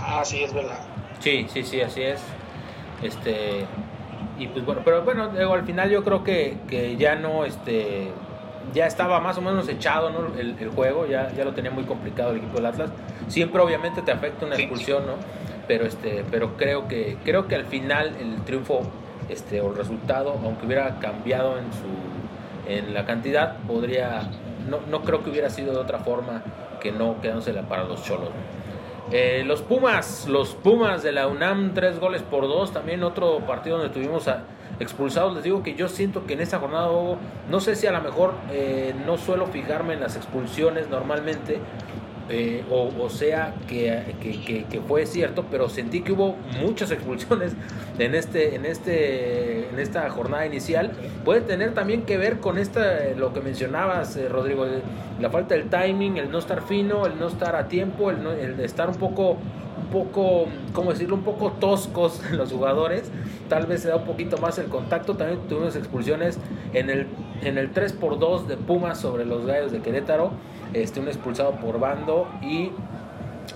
[0.00, 0.78] Ah, sí, es verdad.
[1.20, 2.22] Sí, sí, sí, así es.
[3.02, 3.66] Este,
[4.38, 8.08] y pues bueno, pero bueno, al final yo creo que, que ya no, este,
[8.72, 12.38] ya estaba más o menos echado el, juego, ya, ya lo tenía muy complicado el
[12.38, 12.90] equipo del Atlas.
[13.28, 15.14] Siempre obviamente te afecta una expulsión, ¿no?
[15.66, 18.82] Pero, este, pero creo, que, creo que al final el triunfo
[19.28, 24.28] este, o el resultado, aunque hubiera cambiado en, su, en la cantidad, podría,
[24.68, 26.42] no, no creo que hubiera sido de otra forma
[26.80, 28.30] que no quedándosela para los cholos.
[29.12, 33.78] Eh, los Pumas, los Pumas de la UNAM, tres goles por dos, también otro partido
[33.78, 34.44] donde tuvimos a,
[34.80, 35.34] expulsados.
[35.34, 36.88] Les digo que yo siento que en esta jornada,
[37.50, 41.58] no sé si a lo mejor eh, no suelo fijarme en las expulsiones normalmente,
[42.30, 44.14] eh, o, sea que,
[44.70, 47.52] que, fue cierto, pero sentí que hubo muchas expulsiones
[47.98, 50.92] en este, en este, en esta jornada inicial.
[51.22, 54.64] Puede tener también que ver con esta, lo que mencionabas, eh, Rodrigo,
[55.20, 58.58] la falta del timing, el no estar fino, el no estar a tiempo, el, el
[58.60, 59.36] estar un poco
[59.84, 61.16] un poco, ¿cómo decirlo?
[61.16, 63.10] Un poco toscos los jugadores.
[63.48, 65.16] Tal vez se da un poquito más el contacto.
[65.16, 66.38] También tuvimos expulsiones
[66.72, 67.06] en el,
[67.42, 70.32] en el 3x2 de Pumas sobre los Gallos de Querétaro.
[70.72, 72.70] Este, un expulsado por bando y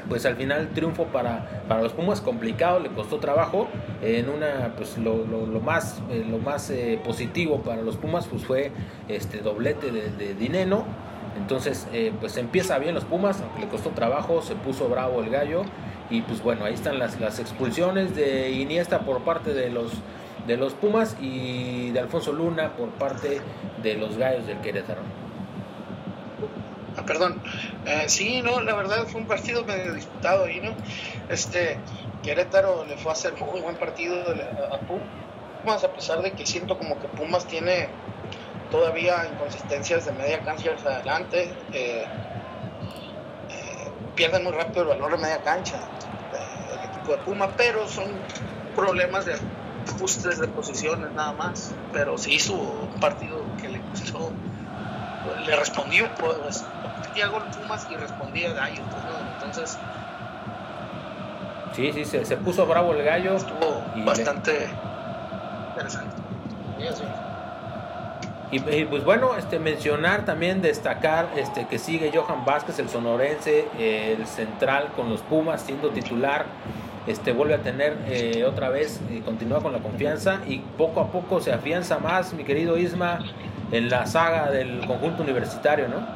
[0.08, 3.68] pues al final triunfo para, para los Pumas complicado, le costó trabajo.
[4.02, 8.44] En una, pues lo, lo, más, eh, lo más eh, positivo para los Pumas pues
[8.44, 8.70] fue
[9.08, 10.84] este doblete de, de Dineno.
[11.36, 15.30] Entonces, eh, pues empieza bien los Pumas, aunque le costó trabajo, se puso bravo el
[15.30, 15.62] gallo
[16.10, 19.92] y pues bueno, ahí están las, las expulsiones de Iniesta por parte de los,
[20.46, 23.40] de los Pumas y de Alfonso Luna por parte
[23.82, 25.02] de los Gallos del Querétaro.
[26.96, 27.40] Ah, perdón.
[27.86, 30.72] Eh, sí, no, la verdad fue un partido medio disputado ahí, ¿no?
[31.28, 31.78] Este,
[32.22, 34.16] Querétaro le fue a hacer un buen partido
[34.72, 37.88] a Pumas, a pesar de que siento como que Pumas tiene
[38.70, 41.52] todavía inconsistencias de media cancha hacia adelante.
[41.72, 42.04] Eh,
[44.18, 45.78] pierden muy rápido el valor de media cancha
[47.08, 48.04] de Puma, pero son
[48.74, 49.36] problemas de
[49.88, 51.72] ajustes de posiciones nada más.
[51.92, 54.30] Pero se hizo un partido que le costó,
[55.46, 56.64] le respondió, pues,
[57.14, 59.02] Diego Pumas y respondía Gallo, pues,
[59.34, 59.78] entonces.
[61.74, 63.36] Sí, sí, se, se, puso bravo el gallo.
[63.36, 64.68] Estuvo bastante
[65.70, 66.16] interesante.
[68.50, 74.26] Y, pues bueno, este, mencionar también, destacar este, que sigue Johan Vázquez, el sonorense, el
[74.26, 76.46] central con los Pumas, siendo titular
[77.08, 81.40] este, vuelve a tener eh, otra vez, continúa con la confianza y poco a poco
[81.40, 83.20] se afianza más, mi querido Isma,
[83.72, 86.06] en la saga del conjunto universitario, ¿no?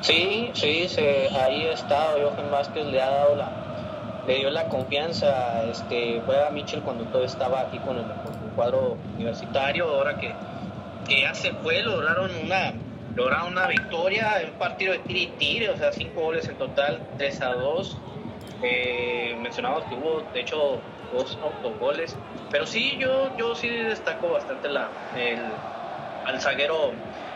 [0.00, 3.52] Sí, sí, se, ahí está, Johan Vázquez le ha dado la,
[4.26, 8.04] le dio la confianza, este, fue a Mitchell cuando todo estaba aquí con el,
[8.56, 10.32] cuadro universitario, ahora que,
[11.06, 12.72] que ya se fue, lograron una,
[13.14, 17.00] lograron una victoria, un partido de tiro y tiro, o sea, cinco goles en total,
[17.18, 17.96] 3 a 2
[18.62, 20.80] eh, mencionamos que hubo, de hecho,
[21.12, 22.16] dos autogoles.
[22.50, 25.38] Pero sí, yo, yo sí destaco bastante la, el,
[26.24, 26.92] al zaguero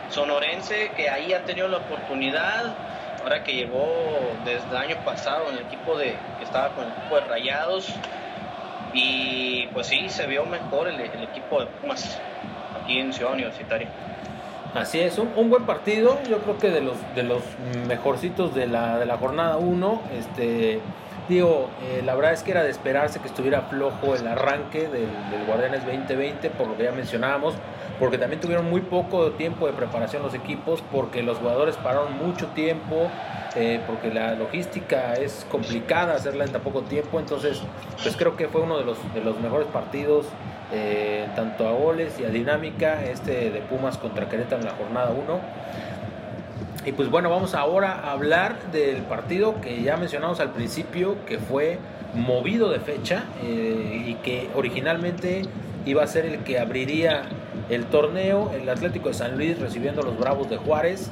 [0.09, 2.75] sonorense, que ahí ha tenido la oportunidad.
[3.21, 3.87] Ahora que llegó
[4.45, 7.93] desde el año pasado en el equipo de, que estaba con el equipo de Rayados.
[8.93, 12.19] Y pues sí, se vio mejor el, equipo de Pumas
[12.89, 13.87] aquí en Ciudad Universitaria.
[14.73, 17.41] Así es, un, un, buen partido, yo creo que de los de los
[17.87, 20.79] mejorcitos de la, de la jornada 1, este
[21.29, 25.07] Digo, eh, la verdad es que era de esperarse que estuviera flojo el arranque del,
[25.45, 27.53] Guardianes 2020, por lo que ya mencionábamos,
[27.99, 32.47] porque también tuvieron muy poco tiempo de preparación los equipos, porque los jugadores pararon mucho
[32.47, 33.11] tiempo,
[33.55, 37.61] eh, porque la logística es complicada hacerla en tan poco tiempo, entonces
[38.01, 40.25] pues creo que fue uno de los, de los mejores partidos,
[40.71, 45.11] eh, tanto a goles y a dinámica, este de Pumas contra Querétaro en la jornada
[45.11, 45.39] 1.
[46.85, 51.37] Y pues bueno, vamos ahora a hablar del partido que ya mencionamos al principio, que
[51.39, 51.77] fue
[52.13, 55.43] movido de fecha eh, y que originalmente
[55.85, 57.23] iba a ser el que abriría
[57.69, 61.11] el torneo, el Atlético de San Luis recibiendo a los Bravos de Juárez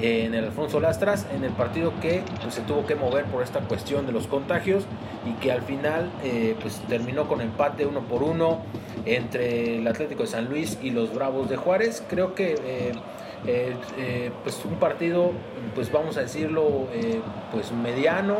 [0.00, 3.60] en el Alfonso Lastras, en el partido que pues, se tuvo que mover por esta
[3.60, 4.84] cuestión de los contagios
[5.24, 8.62] y que al final eh, pues, terminó con empate uno por uno
[9.06, 12.02] entre el Atlético de San Luis y los Bravos de Juárez.
[12.08, 12.92] Creo que eh,
[13.46, 15.32] eh, pues un partido,
[15.74, 16.88] pues vamos a decirlo,
[17.52, 18.38] pues mediano,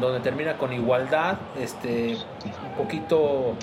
[0.00, 3.56] donde termina con igualdad, este, un poquito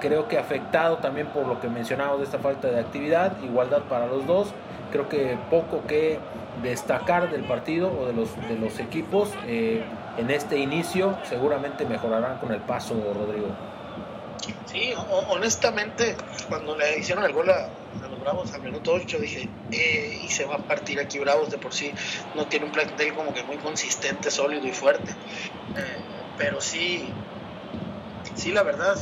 [0.00, 4.06] creo que afectado también por lo que mencionamos de esta falta de actividad, igualdad para
[4.06, 4.48] los dos,
[4.90, 6.18] creo que poco que
[6.62, 12.52] destacar del partido o de los, de los equipos en este inicio, seguramente mejorarán con
[12.52, 13.48] el paso, Rodrigo.
[14.66, 14.92] Sí,
[15.28, 16.16] honestamente,
[16.48, 17.68] cuando le hicieron el gol a,
[18.08, 21.58] los Bravos al minuto 8, dije, eh, y se va a partir aquí Bravos de
[21.58, 21.92] por sí,
[22.34, 25.10] no tiene un plantel como que muy consistente, sólido y fuerte.
[25.10, 25.96] Eh,
[26.38, 27.08] pero sí,
[28.34, 28.96] sí, la verdad,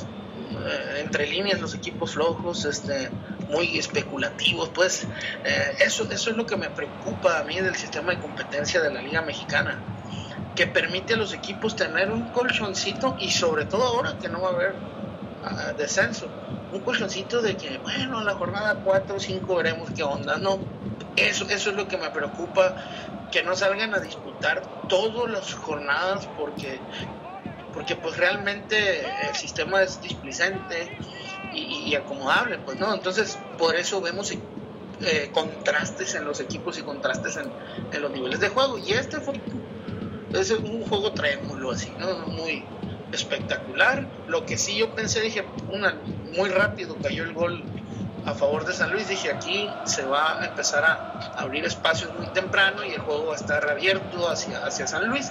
[0.67, 3.11] eh, entre líneas los equipos flojos, este,
[3.49, 5.07] muy especulativos, pues
[5.45, 8.93] eh, eso, eso es lo que me preocupa a mí del sistema de competencia de
[8.93, 9.81] la Liga Mexicana,
[10.55, 14.51] que permite a los equipos tener un colchoncito y sobre todo ahora que no va
[14.51, 14.75] a haber
[15.45, 16.29] ah, descenso,
[16.73, 20.59] un colchoncito de que, bueno, en la jornada 4 o 5 veremos qué onda, no,
[21.17, 22.77] eso, eso es lo que me preocupa,
[23.31, 26.81] que no salgan a disputar todas las jornadas porque
[27.79, 30.91] porque pues realmente el sistema es displicente
[31.55, 37.37] y, acomodable, pues no, entonces por eso vemos eh, contrastes en los equipos y contrastes
[37.37, 39.41] en, los niveles de juego y este fue
[40.35, 42.27] es un juego trémulo así, ¿no?
[42.27, 42.65] Muy
[43.13, 44.09] espectacular.
[44.27, 45.95] Lo que sí yo pensé, dije, una,
[46.37, 47.63] muy rápido cayó el gol
[48.27, 52.27] a favor de San Luis, dije aquí se va a empezar a abrir espacios muy
[52.33, 55.31] temprano y el juego va a estar abierto hacia, hacia San Luis.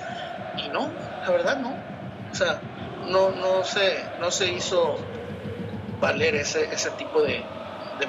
[0.56, 0.90] Y no,
[1.22, 1.97] la verdad no.
[2.32, 2.62] O sea,
[3.08, 4.98] no, no, se, no se hizo
[6.00, 7.44] valer ese, ese tipo de,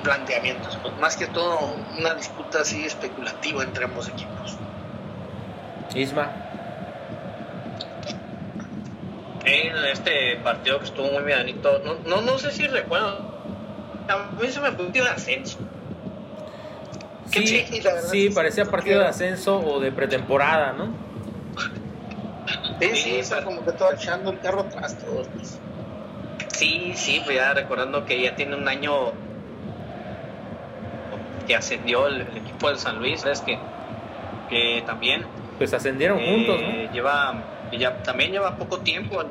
[0.02, 0.76] planteamientos.
[0.82, 4.56] Pues más que todo una disputa así especulativa entre ambos equipos.
[5.94, 6.30] Isma.
[9.92, 13.18] este partido que estuvo muy bienito, no, no, no sé si recuerdo,
[14.08, 15.58] a mí se me fue de ascenso.
[17.30, 17.64] Sí,
[18.10, 20.88] sí, parecía partido de ascenso o de pretemporada, ¿no?
[22.80, 25.28] Sí, sí, como que todo echando el carro atrás todos.
[25.28, 25.58] Pues.
[26.48, 29.12] Sí, sí, pues ya recordando que ya tiene un año
[31.46, 33.58] que ascendió el, equipo del San Luis, es que,
[34.48, 35.24] que también
[35.56, 36.68] pues ascendieron juntos, ¿no?
[36.68, 39.22] Eh, lleva ya también lleva poco tiempo.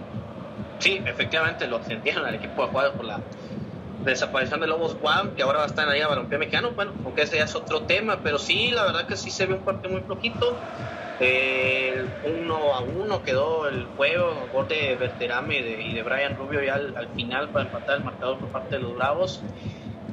[0.80, 3.20] Sí, efectivamente lo ascendieron al equipo de jugadores por la
[4.04, 7.24] desaparición de Lobos Juan, que ahora va a estar ahí a Balompié Mexicano, bueno, aunque
[7.24, 9.94] ese ya es otro tema, pero sí, la verdad que sí se ve un partido
[9.94, 10.56] muy flojito.
[11.20, 16.76] El uno a uno quedó el juego, gol de Berterame y de, Brian Rubio ya
[16.76, 19.42] al, final para empatar el marcador por parte de los Bravos.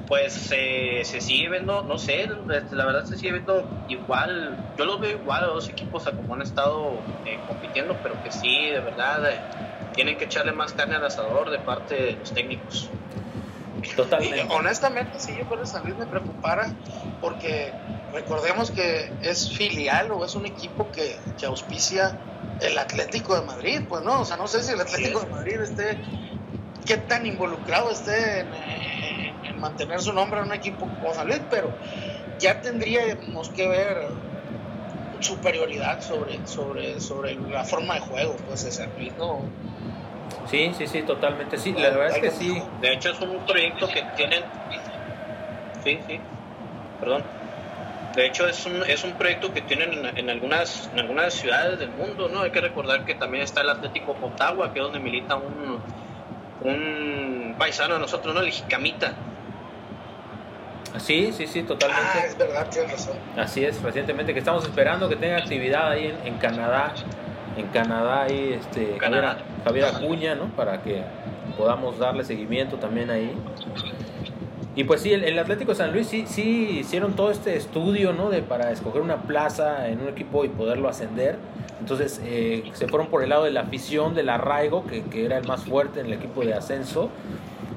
[0.09, 2.29] Pues se sigue viendo, no sé,
[2.73, 6.35] la verdad se sigue viendo igual, yo lo veo igual a los equipos a como
[6.35, 9.41] han estado eh, compitiendo, pero que sí, de verdad, eh,
[9.95, 12.91] tienen que echarle más carne al asador de parte de los técnicos.
[13.97, 14.47] Totalmente.
[14.55, 16.75] honestamente, sí, yo por San Luis me preocupara
[17.21, 17.73] porque
[18.15, 22.17] recordemos que es filial o es un equipo que, que, auspicia
[22.61, 25.61] el Atlético de Madrid, pues no, o sea, no sé si el Atlético de Madrid
[25.61, 25.99] esté,
[26.87, 31.73] qué tan involucrado esté en, mantener su nombre en un equipo como San Luis, pero
[32.39, 34.09] ya tendríamos que ver
[35.21, 39.41] superioridad sobre, sobre, sobre la forma de juego, pues de San Luis, ¿no?
[40.51, 42.63] Sí, sí, sí, totalmente, sí, la verdad es que sí.
[42.81, 44.43] De hecho es un proyecto que tienen...
[45.83, 46.21] Sí, sí,
[47.01, 47.25] perdón.
[48.15, 51.91] De hecho es un, es un proyecto que tienen en, algunas, en algunas ciudades del
[51.91, 52.43] mundo, ¿no?
[52.43, 55.81] Hay que recordar que también está el Atlético Potagua, que es donde milita un,
[56.63, 58.41] un paisano de nosotros, ¿no?
[58.41, 59.15] El Jicamita.
[60.99, 62.07] Sí, sí, sí, totalmente.
[62.15, 63.17] Ah, es verdad, tienes razón.
[63.37, 66.95] Así es, recientemente que estamos esperando que tenga actividad ahí en, en Canadá
[67.57, 70.49] en Canadá ahí este, Javier, Acuña, ¿no?
[70.57, 71.03] Para que
[71.57, 73.37] podamos darle seguimiento también ahí.
[74.77, 78.31] Y pues sí, el, Atlético de San Luis sí, sí hicieron todo este estudio, ¿no?
[78.31, 81.37] De, para escoger una plaza en un equipo y poderlo ascender.
[81.79, 85.39] Entonces eh, se fueron por el lado de la afición, del arraigo, que, que era
[85.39, 87.11] el más fuerte en el equipo de ascenso.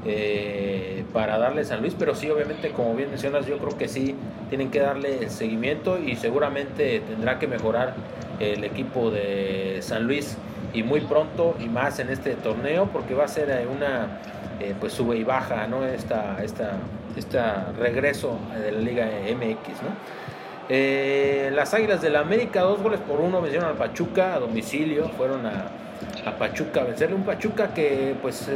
[0.10, 4.16] Eh, para darle San Luis, pero sí, obviamente, como bien mencionas, yo creo que sí
[4.50, 7.94] tienen que darle seguimiento y seguramente tendrá que mejorar
[8.40, 10.38] el equipo de San Luis
[10.74, 14.22] y muy pronto y más en este torneo porque va a ser eh, una
[14.60, 15.86] eh, pues sube y baja, ¿no?
[15.86, 16.74] Esta, esta,
[17.16, 20.18] esta regreso de la Liga MX, ¿no?
[20.70, 25.46] las Águilas del la América, dos goles por uno, vencieron al Pachuca a domicilio, fueron
[25.46, 25.68] a,
[26.26, 28.50] a Pachuca a vencerle un Pachuca que pues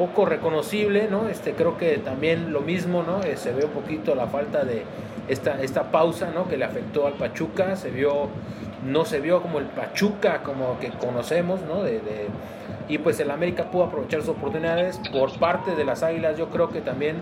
[0.00, 1.28] poco reconocible, ¿no?
[1.28, 3.22] Este, creo que también lo mismo, ¿no?
[3.22, 4.82] Eh, se ve un poquito la falta de
[5.28, 6.48] esta, esta pausa, ¿no?
[6.48, 8.30] Que le afectó al Pachuca, se vio,
[8.86, 11.82] no se vio como el Pachuca, como que conocemos, ¿no?
[11.82, 12.00] De,
[12.88, 16.70] y pues el América pudo aprovechar sus oportunidades por parte de las Águilas, yo creo
[16.70, 17.16] que también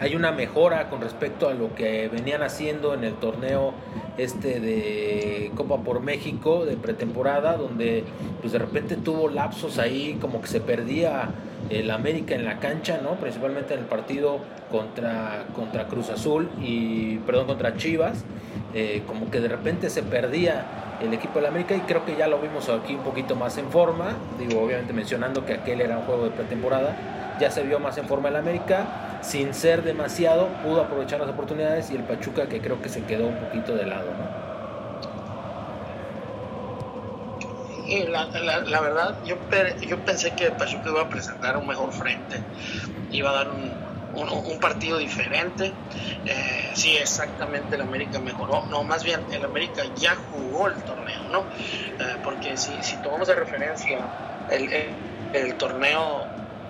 [0.00, 3.72] hay una mejora con respecto a lo que venían haciendo en el torneo
[4.18, 8.04] este de Copa por México de pretemporada donde
[8.40, 11.30] pues de repente tuvo lapsos ahí como que se perdía
[11.74, 13.12] el América en la cancha, ¿no?
[13.16, 14.38] Principalmente en el partido
[14.70, 18.24] contra, contra Cruz Azul y, perdón, contra Chivas,
[18.74, 20.64] eh, como que de repente se perdía
[21.00, 23.70] el equipo del América y creo que ya lo vimos aquí un poquito más en
[23.70, 26.96] forma, digo, obviamente mencionando que aquel era un juego de pretemporada,
[27.40, 31.90] ya se vio más en forma el América, sin ser demasiado, pudo aprovechar las oportunidades
[31.90, 34.53] y el Pachuca que creo que se quedó un poquito de lado, ¿no?
[37.84, 39.36] Sí, la, la, verdad, yo,
[39.86, 42.40] yo pensé que Pachuca iba a presentar un mejor frente,
[43.10, 43.72] iba a dar un,
[44.14, 45.72] un, partido diferente.
[46.24, 48.64] Eh, sí, exactamente, el América mejoró.
[48.70, 51.40] No, más bien, el América ya jugó el torneo, ¿no?
[51.40, 53.98] Eh, porque si, si tomamos de referencia
[54.50, 54.94] el,
[55.32, 56.26] el, torneo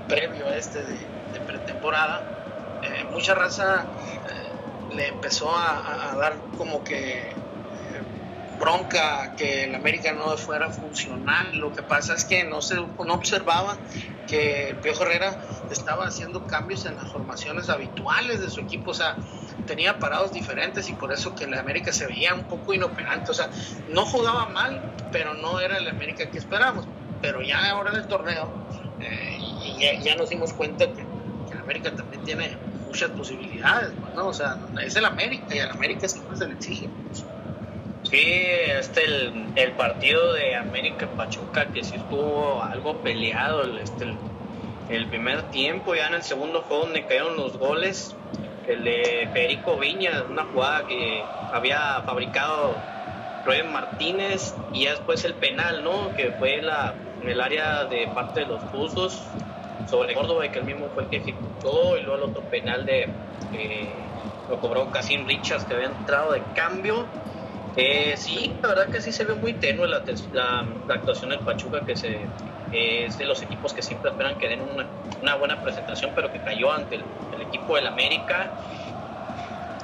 [0.08, 2.22] previo a este de, pretemporada,
[2.82, 3.86] eh, mucha raza
[4.94, 7.33] le empezó a, dar como que
[8.64, 11.54] bronca que el América no fuera funcional.
[11.58, 13.76] Lo que pasa es que no se no observaba
[14.26, 15.36] que el Piojo Herrera
[15.70, 19.16] estaba haciendo cambios en las formaciones habituales de su equipo, o sea,
[19.66, 23.34] tenía parados diferentes y por eso que el América se veía un poco inoperante, o
[23.34, 23.50] sea,
[23.90, 24.80] no jugaba mal,
[25.12, 26.86] pero no era el América que esperábamos.
[27.20, 28.48] Pero ya ahora en el torneo,
[29.00, 31.02] eh, y ya, nos dimos cuenta que,
[31.52, 32.56] el América también tiene
[32.86, 34.28] muchas posibilidades, ¿no?
[34.28, 36.88] O sea, es el América y al América siempre se le exige.
[38.14, 38.46] Sí,
[38.78, 39.02] este
[39.56, 44.06] el, partido de América Pachuca que sí estuvo algo peleado el, este,
[44.88, 48.14] el, primer tiempo, ya en el segundo fue donde cayeron los goles,
[48.68, 52.76] el de Federico Viña, una jugada que había fabricado
[53.44, 56.14] Rubén Martínez y ya después el penal, ¿no?
[56.14, 59.24] Que fue en el área de parte de los Tuzos
[59.90, 63.08] sobre Córdoba, que el mismo fue el que ejecutó, y luego el otro penal de
[63.50, 63.88] que
[64.48, 67.08] lo cobró Casim Richards, que había entrado de cambio
[67.76, 70.04] eh, sí, la verdad que sí se ve muy tenue la,
[70.88, 72.20] actuación del Pachuca, que se,
[72.72, 74.60] es de los equipos que siempre esperan que den
[75.20, 77.04] una, buena presentación, pero que cayó ante el,
[77.48, 78.50] equipo del América.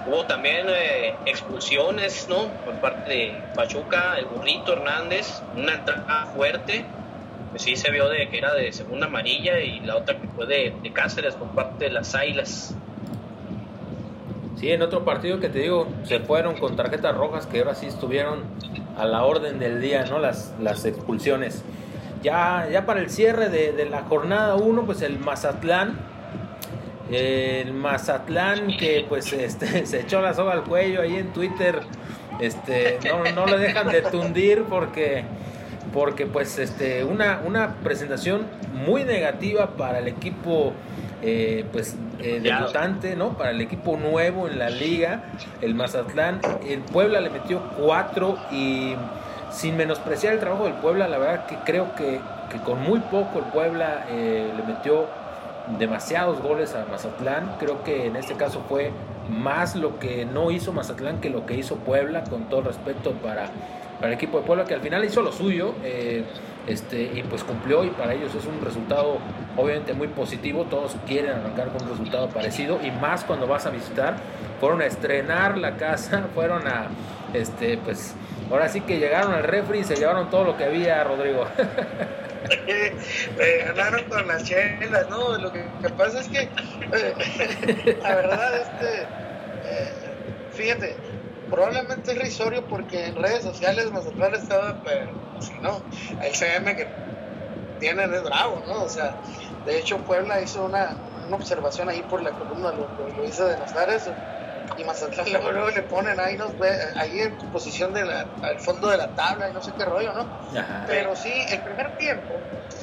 [0.07, 2.49] Hubo también eh, expulsiones, ¿no?
[2.65, 6.85] Por parte de Pachuca, el burrito Hernández, una entrada fuerte,
[7.53, 10.47] que sí se vio de que era de segunda amarilla, y la otra que fue
[10.47, 12.75] de, de Cáceres por parte de las Águilas.
[14.61, 17.87] Sí, en otro partido que te digo, se fueron con tarjetas rojas que ahora sí
[17.87, 18.41] estuvieron
[18.99, 20.19] a la orden del día, ¿no?
[20.19, 21.65] Las, las expulsiones.
[22.23, 25.99] Ya, ya para el cierre de, la jornada 1, pues el Mazatlán,
[27.11, 31.81] el Mazatlán que pues este, se echó la soga al cuello ahí en Twitter,
[32.39, 35.25] este, no, no le dejan de tundir porque
[35.93, 40.73] porque pues este una, una presentación muy negativa para el equipo
[41.23, 43.37] eh, pues eh, debutante, ¿no?
[43.37, 45.25] Para el equipo nuevo en la liga,
[45.61, 48.95] el Mazatlán, el Puebla le metió cuatro y
[49.51, 52.21] sin menospreciar el trabajo del Puebla, la verdad que creo que,
[52.65, 55.07] con muy poco el Puebla eh, le metió
[55.79, 58.91] demasiados goles a Mazatlán, creo que en este caso fue
[59.29, 63.47] más lo que no hizo Mazatlán que lo que hizo Puebla, con todo respeto para,
[64.01, 65.75] para el equipo de Puebla, que al final hizo lo suyo.
[65.85, 66.25] Eh,
[66.67, 69.19] este, y pues cumplió y para ellos es un resultado
[69.57, 73.71] obviamente muy positivo, todos quieren arrancar con un resultado parecido y más cuando vas a
[73.71, 74.17] visitar,
[74.61, 76.89] fueron a estrenar la casa, fueron a,
[77.33, 78.15] este, pues
[78.51, 81.47] ahora sí que llegaron al refri y se llevaron todo lo que había, Rodrigo.
[83.67, 85.39] Ganaron con las chelas, ¿no?
[85.39, 85.65] Lo que,
[85.97, 86.49] pasa es que,
[86.93, 89.03] eh, la verdad, este,
[89.65, 89.93] eh,
[90.53, 90.97] fíjate,
[91.51, 95.83] probablemente es risorio porque en redes sociales Mazatlán estaba, pero si no,
[96.23, 96.87] el CM que
[97.79, 98.85] tienen es bravo, ¿no?
[98.85, 99.15] O sea,
[99.67, 100.97] de hecho Puebla hizo una,
[101.27, 104.09] una observación ahí por la columna, lo, hizo de Nazares
[104.79, 108.89] y Mazatlán luego, le ponen ahí, nos ve, ahí en posición de la, al fondo
[108.89, 110.27] de la tabla y no sé qué rollo, ¿no?
[110.87, 112.35] Pero sí, el primer tiempo,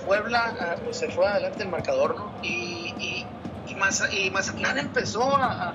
[0.06, 2.32] Puebla ah, pues se fue adelante el marcador, ¿no?
[2.42, 3.26] Y, y,
[3.68, 5.74] y, Mazatlán empezó a,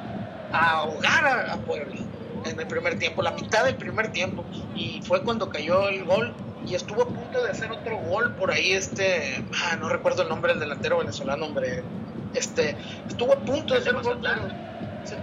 [0.53, 1.97] a ahogar a Puebla
[2.45, 6.35] en el primer tiempo, la mitad del primer tiempo, y fue cuando cayó el gol
[6.67, 10.29] y estuvo a punto de hacer otro gol por ahí, este, ah, no recuerdo el
[10.29, 11.83] nombre del delantero venezolano, hombre,
[12.35, 12.77] este,
[13.09, 14.21] estuvo a punto de hacer un gol.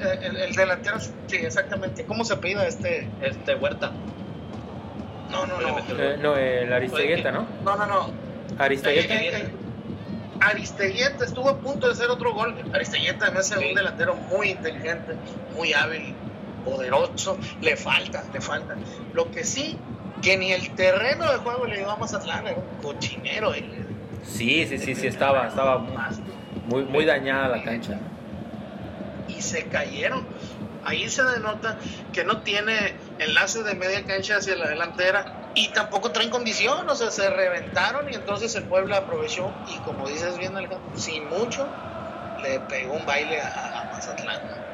[0.01, 2.03] El, el, delantero, sí, exactamente.
[2.03, 3.07] ¿Cómo se pide este?
[3.22, 3.93] Este Huerta.
[5.32, 5.80] No, no, no.
[5.97, 7.47] Eh, no, el Aristegueta, ¿no?
[7.63, 8.13] No, no, no.
[8.57, 9.49] Aristegueta.
[10.41, 12.55] Aristegueta estuvo a punto de hacer otro gol.
[12.74, 15.15] Aristegueta me hace un delantero muy inteligente,
[15.55, 16.15] muy hábil,
[16.60, 18.76] poderoso, le falta, le falta.
[19.14, 19.78] Lo que sí,
[20.22, 23.53] que ni el terreno de juego le dio a Mazatlán, era un cochinero.
[24.24, 25.80] sí, sí, sí, sí, estaba, estaba
[26.68, 27.99] muy, muy dañada la cancha.
[29.28, 30.26] Y se cayeron.
[30.86, 31.78] Ahí se denota
[32.14, 36.95] que no tiene enlace de media cancha hacia la delantera y tampoco traen condición, o
[36.95, 40.53] sea, se reventaron y entonces el pueblo aprovechó y como dices bien,
[40.95, 41.68] sin mucho,
[42.41, 44.68] le pegó un baile a, a Mazatlán.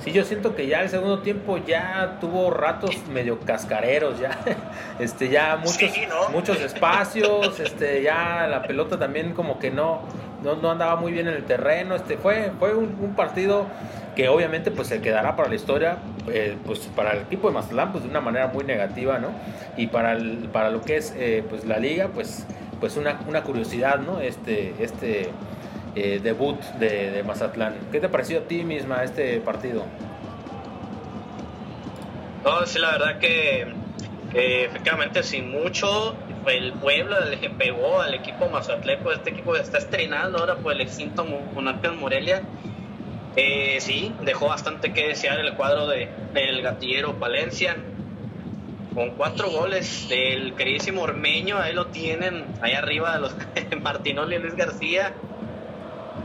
[0.00, 4.38] Sí, yo siento que ya el segundo tiempo ya tuvo ratos medio cascareros, ya,
[4.98, 5.92] este, ya muchos,
[6.32, 10.00] muchos espacios, este, ya la pelota también como que no,
[10.42, 11.94] no, no andaba muy bien en el terreno.
[11.94, 13.66] Este fue, fue un, partido
[14.16, 17.92] que obviamente pues se quedará para la historia, eh, pues para el equipo de Mazatlán
[17.92, 19.28] pues de una manera muy negativa, ¿no?
[19.76, 22.46] Y para, el, para lo que es eh, pues la liga, pues,
[22.80, 24.20] pues una, una curiosidad, ¿no?
[24.20, 25.30] Este, este
[25.94, 27.74] eh, debut de, de, Mazatlán.
[27.90, 29.84] ¿Qué te pareció a ti misma este partido?
[32.44, 33.66] No, sí, la verdad que
[34.34, 36.16] efectivamente sin mucho
[36.46, 41.24] el pueblo que pegó al equipo mazatleco, este equipo está estrenando ahora por el extinto
[41.24, 42.42] Monarcas Morelia.
[43.36, 47.76] Eh, sí, dejó bastante que desear el cuadro de, del gatillero Palencia,
[48.94, 53.34] con cuatro goles del queridísimo Ormeño, ahí lo tienen, ahí arriba de los
[53.82, 55.14] Martinoli y Luis García.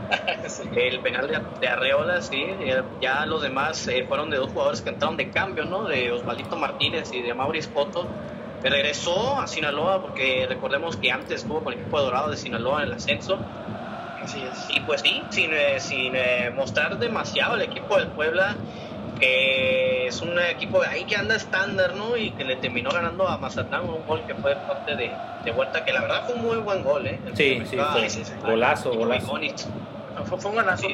[0.76, 2.46] el penal de, Arreola, sí,
[3.00, 5.84] ya los demás eh, fueron de dos jugadores que entraron de cambio, ¿no?
[5.84, 8.06] De Osvaldito Martínez y de Mauricio Poto
[8.62, 12.82] regresó a Sinaloa porque recordemos que antes estuvo con el equipo de Dorado de Sinaloa
[12.82, 13.38] en el ascenso.
[14.22, 14.76] Así es.
[14.76, 18.56] Y pues sí, sin, eh, sin eh, mostrar demasiado el equipo del Puebla,
[19.18, 22.16] que es un equipo ahí que anda estándar, ¿no?
[22.16, 25.10] Y que le terminó ganando a Mazatlán un gol que fue parte de,
[25.44, 27.18] de vuelta, que la verdad fue un muy buen gol, ¿eh?
[27.34, 27.76] sí, sí,
[28.42, 29.38] golazo, golazo.
[30.24, 30.88] Fue, un golazo,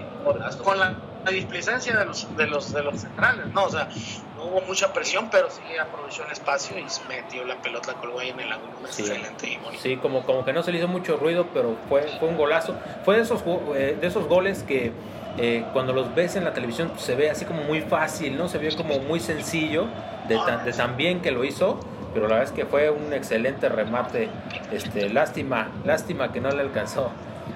[0.63, 0.95] con la,
[1.25, 3.65] la displicencia de los, de los, de los centrales, ¿no?
[3.65, 3.89] O sea,
[4.39, 8.41] hubo mucha presión, pero sí aprovechó el espacio y metió la pelota, colgó ahí en
[8.41, 8.73] el ángulo.
[8.89, 9.03] Sí.
[9.03, 9.83] Excelente y bonito.
[9.83, 12.77] Sí, como, como que no se le hizo mucho ruido, pero fue, fue un golazo.
[13.05, 13.43] Fue de esos,
[13.75, 14.93] eh, de esos goles que
[15.39, 18.49] eh, cuando los ves en la televisión se ve así como muy fácil, ¿no?
[18.49, 19.87] Se ve como muy sencillo
[20.29, 21.81] de tan, de tan bien que lo hizo.
[22.13, 24.29] Pero la verdad es que fue un excelente remate.
[24.71, 27.11] Este, lástima, lástima que no le alcanzó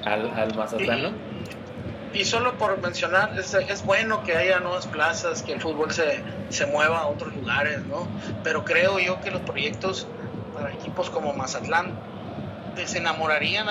[0.05, 1.11] al, al Mazatlán, ¿no?
[2.13, 6.23] Y solo por mencionar, es, es, bueno que haya nuevas plazas, que el fútbol se,
[6.49, 8.09] se, mueva a otros lugares, ¿no?
[8.43, 10.07] Pero creo yo que los proyectos
[10.55, 11.93] para equipos como Mazatlán
[12.75, 13.67] desenamorarían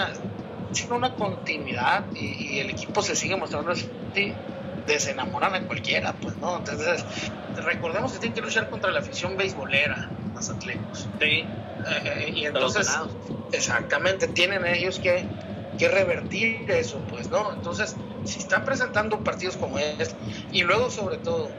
[0.71, 3.89] sin una continuidad y, el equipo se sigue mostrando así,
[4.85, 6.57] desenamoran a cualquiera, pues, ¿no?
[6.57, 7.03] Entonces,
[7.63, 11.07] recordemos que tienen que luchar contra la afición beisbolera, Mazatlecos.
[11.19, 11.45] Sí.
[11.85, 12.89] Eh, y entonces,
[13.51, 15.25] exactamente, tienen ellos que
[15.78, 17.53] que revertir eso, pues, ¿no?
[17.53, 20.15] Entonces, si están presentando partidos como este,
[20.51, 21.49] y luego sobre todo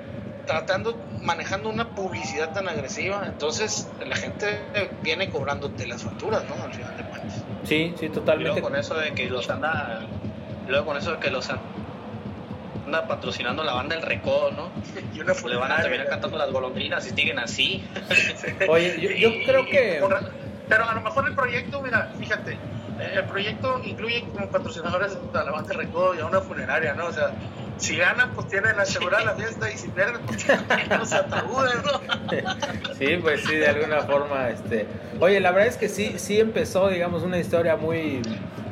[0.47, 4.61] tratando, manejando una publicidad tan agresiva, entonces la gente
[5.03, 6.63] viene cobrándote las facturas, ¿no?
[6.63, 7.45] Al final de cuentas.
[7.65, 8.53] Sí, sí, totalmente.
[8.53, 10.01] luego con eso de que los anda,
[10.67, 14.71] luego con eso de que los anda patrocinando la banda El Recodo, ¿no?
[15.15, 17.85] y una Le van a terminar cantando las golondrinas si siguen así.
[18.69, 20.03] Oye, yo, yo creo que...
[20.67, 22.59] Pero a lo mejor el proyecto, mira, fíjate,
[23.01, 27.07] el proyecto incluye como patrocinadores a la banda Recodo y a una funeraria, ¿no?
[27.07, 27.33] O sea,
[27.79, 32.95] si ganan, pues tienen asegurada la fiesta y si pierden, pues tienen los ataúdes, ¿no?
[32.99, 34.87] Sí, pues sí, de alguna forma, este...
[35.21, 38.23] Oye, la verdad es que sí, sí empezó, digamos, una historia muy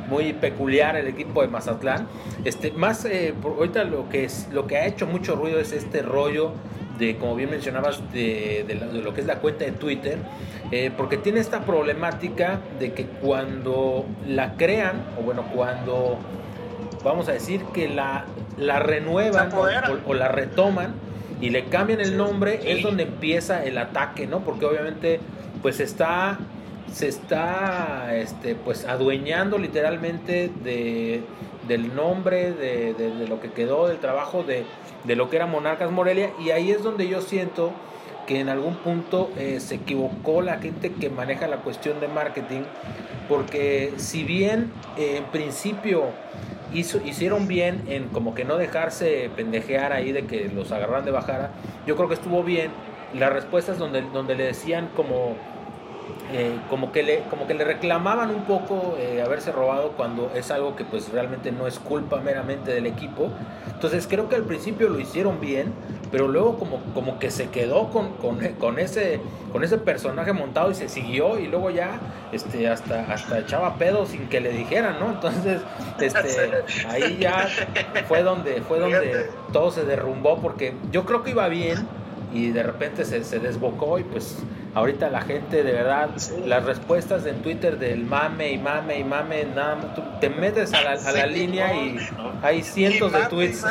[0.08, 2.06] muy peculiar el equipo de Mazatlán.
[2.44, 6.02] Este, más eh, ahorita lo que es lo que ha hecho mucho ruido es este
[6.02, 6.52] rollo
[6.98, 10.18] de, como bien mencionabas, de, lo que es la cuenta de Twitter,
[10.70, 16.18] eh, porque tiene esta problemática de que cuando la crean, o bueno, cuando
[17.04, 18.24] vamos a decir que la,
[18.56, 19.50] la renuevan
[20.06, 20.94] o, la retoman
[21.40, 24.40] y le cambian el nombre, es donde empieza el ataque, ¿no?
[24.40, 25.20] Porque obviamente,
[25.62, 26.38] pues está
[26.92, 31.20] se está este, pues adueñando literalmente de,
[31.66, 34.64] del nombre, de, de, lo que quedó del trabajo de,
[35.06, 37.72] de lo que era Monarcas Morelia y ahí es donde yo siento
[38.26, 42.62] que en algún punto eh, se equivocó la gente que maneja la cuestión de marketing,
[43.28, 46.06] porque si bien eh, en principio
[46.74, 51.12] hizo, hicieron bien en como que no dejarse pendejear ahí de que los agarraran de
[51.12, 51.52] bajara,
[51.86, 52.70] yo creo que estuvo bien.
[53.14, 55.36] Las respuestas donde, donde le decían como
[56.32, 60.50] eh, como, que le, como que le reclamaban un poco eh, haberse robado cuando es
[60.50, 63.30] algo que pues realmente no es culpa meramente del equipo.
[63.72, 65.72] Entonces creo que al principio lo hicieron bien,
[66.10, 69.20] pero luego como, como que se quedó con, con, con, ese,
[69.52, 72.00] con ese personaje montado y se siguió y luego ya
[72.32, 75.10] este, hasta, hasta echaba pedo sin que le dijeran, ¿no?
[75.10, 75.60] Entonces
[76.00, 76.50] este,
[76.88, 77.48] ahí ya
[78.08, 81.86] fue donde, fue donde todo se derrumbó porque yo creo que iba bien
[82.32, 84.38] y de repente se, se desbocó y pues
[84.76, 86.10] ahorita la gente de verdad,
[86.44, 90.82] las respuestas en Twitter del mame y mame y mame, nada, tú te metes a
[90.82, 91.96] la, a la línea y
[92.42, 93.64] hay cientos de tweets.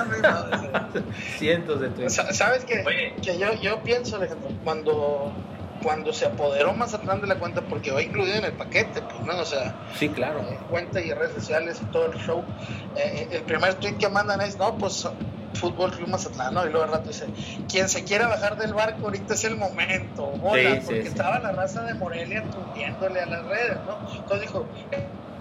[1.37, 2.15] cientos de tweets.
[2.31, 3.13] ¿Sabes qué?
[3.21, 5.31] Que yo, yo pienso, Alejandro, cuando
[5.83, 9.19] cuando se apoderó más atrás de la cuenta, porque va incluido en el paquete, pues,
[9.21, 9.37] ¿no?
[9.37, 10.39] O sea, sí, claro.
[10.39, 12.43] Eh, cuenta y redes sociales y todo el show.
[12.95, 15.07] Eh, el primer tweet que mandan es, no, pues
[15.55, 16.65] Fútbol Club Mazatlán, ¿no?
[16.65, 17.25] Y luego al rato dice,
[17.69, 21.83] quien se quiera bajar del barco, ahorita es el momento, mola, porque estaba la raza
[21.83, 23.97] de Morelia tundiéndole a las redes, ¿no?
[24.11, 24.67] Entonces dijo,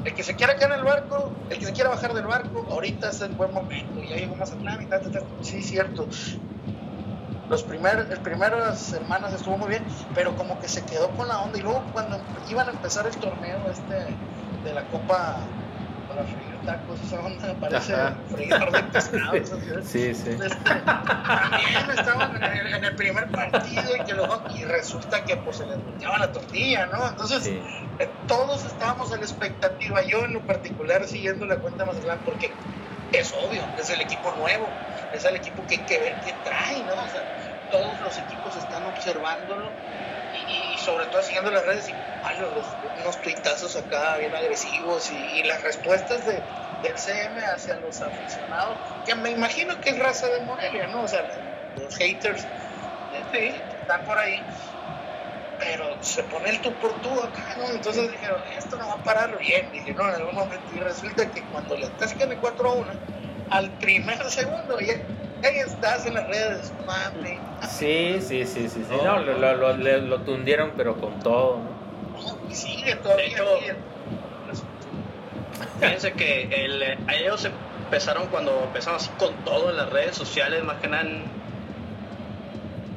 [0.04, 2.66] el que se quiera caer en el barco, el que se quiera bajar del barco,
[2.70, 6.08] ahorita es el buen momento, y ahí vamos a y tal, tal, sí, cierto.
[7.48, 9.84] Los primeros, las primeras semanas estuvo muy bien,
[10.14, 13.16] pero como que se quedó con la onda, y luego cuando iban a empezar el
[13.16, 13.94] torneo este
[14.64, 15.36] de la Copa
[16.08, 16.22] para
[16.64, 17.94] tacos, esa onda parece
[18.28, 19.32] freidor de pescado.
[19.82, 20.30] sí, sí.
[20.30, 25.66] Este, también estaban en el, primer partido y, que luego, y resulta que pues se
[25.66, 27.08] les volteaba la tortilla, ¿no?
[27.08, 32.00] Entonces, eh, todos estábamos en la expectativa, yo en lo particular siguiendo la cuenta más
[32.04, 32.52] grande, porque
[33.12, 34.68] es obvio, es el equipo nuevo,
[35.12, 36.94] es el equipo que hay que ver qué trae, ¿no?
[36.94, 37.22] O sea,
[37.70, 39.70] todos los equipos están observándolo
[40.48, 41.94] y, sobre todo siguiendo las redes y
[43.00, 46.40] unos tuitazos acá bien agresivos y, las respuestas de,
[46.82, 51.02] del CM hacia los aficionados, que me imagino que es raza de Morelia, ¿no?
[51.02, 51.24] O sea,
[51.76, 52.46] los haters
[53.30, 54.42] están por ahí,
[55.58, 57.70] pero se pone el tú por tú acá, ¿no?
[57.70, 61.30] Entonces dijeron, esto no va a parar bien, dije, no, en algún momento, y resulta
[61.30, 62.92] que cuando le atascan el 4 a 1,
[63.50, 64.94] al primer segundo ya
[65.46, 67.38] ahí estás en las redes, mami.
[67.68, 68.96] Sí, sí, sí, sí, sí.
[69.02, 72.50] No, lo, lo, lo, lo, tundieron, pero con todo, ¿no?
[72.50, 73.26] Y sigue todavía.
[73.26, 74.64] Hecho,
[75.80, 80.76] fíjense que el, ellos empezaron cuando empezaron así con todo en las redes sociales, más
[80.80, 81.24] que nada en,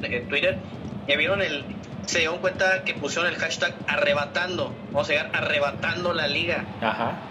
[0.02, 0.58] en Twitter,
[1.06, 1.64] y vieron el,
[2.06, 6.64] se dieron cuenta que pusieron el hashtag arrebatando, vamos a llegar arrebatando la liga.
[6.80, 7.27] Ajá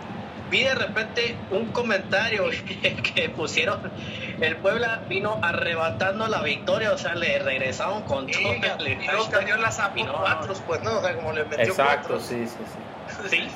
[0.49, 2.45] vi de repente un comentario
[3.15, 3.79] que, pusieron,
[4.39, 8.41] el Puebla vino arrebatando la victoria, o sea, le regresaron con todo.
[8.41, 10.99] y no cayó las cuatro, pues, ¿no?
[10.99, 13.47] O sea, como le metió Exacto, sí, sí, sí.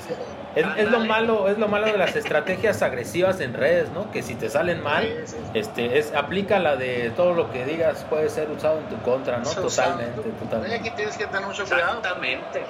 [0.54, 4.12] Es, es, lo malo, es lo malo de las estrategias agresivas en redes, ¿no?
[4.12, 5.08] Que si te salen mal,
[5.54, 9.38] este, es aplica la de todo lo que digas puede ser usado en tu contra,
[9.38, 9.50] ¿no?
[9.50, 10.76] Totalmente, totalmente.
[10.76, 12.00] Aquí tienes que tener mucho cuidado.
[12.00, 12.62] Exactamente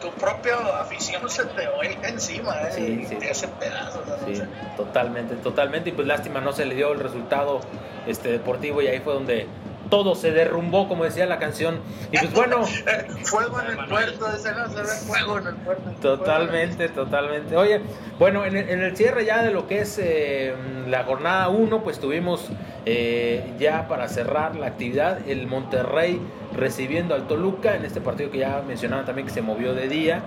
[0.00, 2.72] tu propia afición se te vuelca encima, ¿eh?
[2.72, 3.16] Sí, sí.
[3.16, 4.02] Te hace pedazos.
[4.26, 4.42] Sí,
[4.76, 5.90] totalmente, totalmente.
[5.90, 7.60] Y pues lástima, no se le dio el resultado
[8.06, 9.46] este, deportivo y ahí fue donde
[9.90, 11.80] todo se derrumbó, como decía la canción.
[12.12, 12.64] Y pues bueno.
[13.24, 15.90] fuego en el puerto, ese no se ve fuego en el puerto.
[16.00, 17.56] Totalmente, totalmente.
[17.56, 17.80] Oye,
[18.18, 20.54] bueno, en el, cierre ya de lo que es eh,
[20.88, 22.48] la jornada 1, pues tuvimos
[22.86, 26.20] eh, ya para cerrar la actividad el Monterrey
[26.56, 30.22] recibiendo al Toluca en este partido que ya mencionaban también que se movió de día.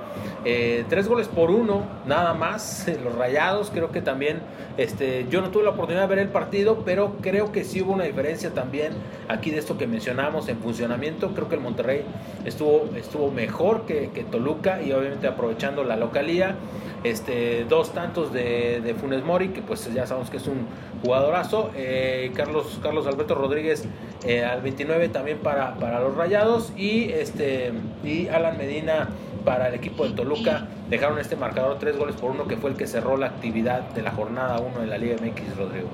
[0.46, 2.90] Eh, tres goles por uno, nada más.
[3.04, 4.40] Los rayados, creo que también.
[4.78, 7.94] Este, yo no tuve la oportunidad de ver el partido, pero creo que sí hubo
[7.94, 8.94] una diferencia también
[9.28, 11.34] aquí de esto que mencionamos en funcionamiento.
[11.34, 12.04] Creo que el Monterrey
[12.46, 16.56] estuvo, estuvo mejor que, Toluca y obviamente aprovechando la localía.
[17.04, 20.68] Este, dos tantos de, Funes Mori, que pues ya sabemos que es un
[21.04, 21.72] jugadorazo.
[21.76, 23.86] Eh, Carlos, Carlos Alberto Rodríguez
[24.24, 29.10] eh, al 29 también para, para los Rayados y, este, y Alan Medina
[29.46, 30.68] para el equipo de Toluca.
[30.90, 34.02] Dejaron este marcador tres goles por uno que fue el que cerró la actividad de
[34.02, 35.90] la jornada 1 de la Liga MX, Rodrigo.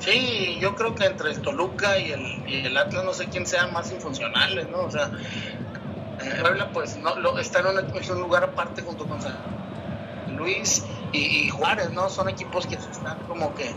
[0.00, 3.72] Sí, yo creo que entre el Toluca y el, y Atlas no sé quién sean
[3.72, 4.80] más infuncionales, ¿no?
[4.80, 5.10] O sea,
[6.40, 9.36] Puebla pues no, lo, está en un, lugar aparte junto con San
[10.36, 12.08] Luis y, Juárez, ¿no?
[12.08, 13.70] Son equipos que están como que,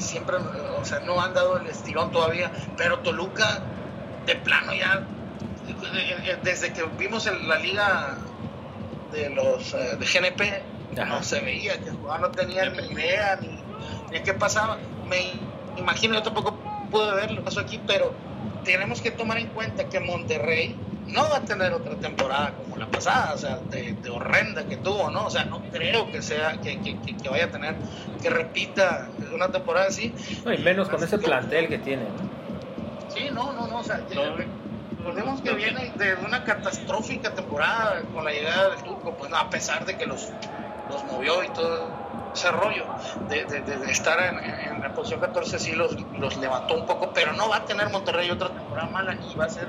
[0.00, 3.60] siempre, o sea, no han dado el estirón todavía, pero Toluca
[4.26, 5.02] de plano ya,
[6.42, 8.18] desde que vimos la liga
[9.12, 13.38] de los eh, de GNP, no se veía que el jugador no tenía ni idea
[14.10, 14.78] ni qué pasaba.
[15.08, 15.32] Me
[15.76, 16.58] imagino, yo tampoco
[16.90, 18.12] pude ver lo que pasó aquí, pero
[18.64, 20.76] tenemos que tomar en cuenta que Monterrey
[21.06, 25.10] no va a tener otra temporada como la pasada, o sea, de, horrenda que tuvo,
[25.10, 25.26] ¿no?
[25.26, 27.74] O sea, no creo que sea, que, que, vaya a tener,
[28.22, 30.14] que repita una temporada así.
[30.44, 32.04] No, y menos con ese plantel que tiene,
[33.08, 34.00] Sí, no, no, no, o sea,
[34.96, 39.84] recordemos que viene de una catastrófica temporada con la llegada del turco, pues a pesar
[39.84, 40.28] de que los,
[40.88, 41.88] los movió y todo
[42.32, 42.84] ese rollo
[43.28, 47.48] de, de, estar en, la posición 14 sí los, los levantó un poco, pero no
[47.48, 49.68] va a tener Monterrey otra temporada mala y va a ser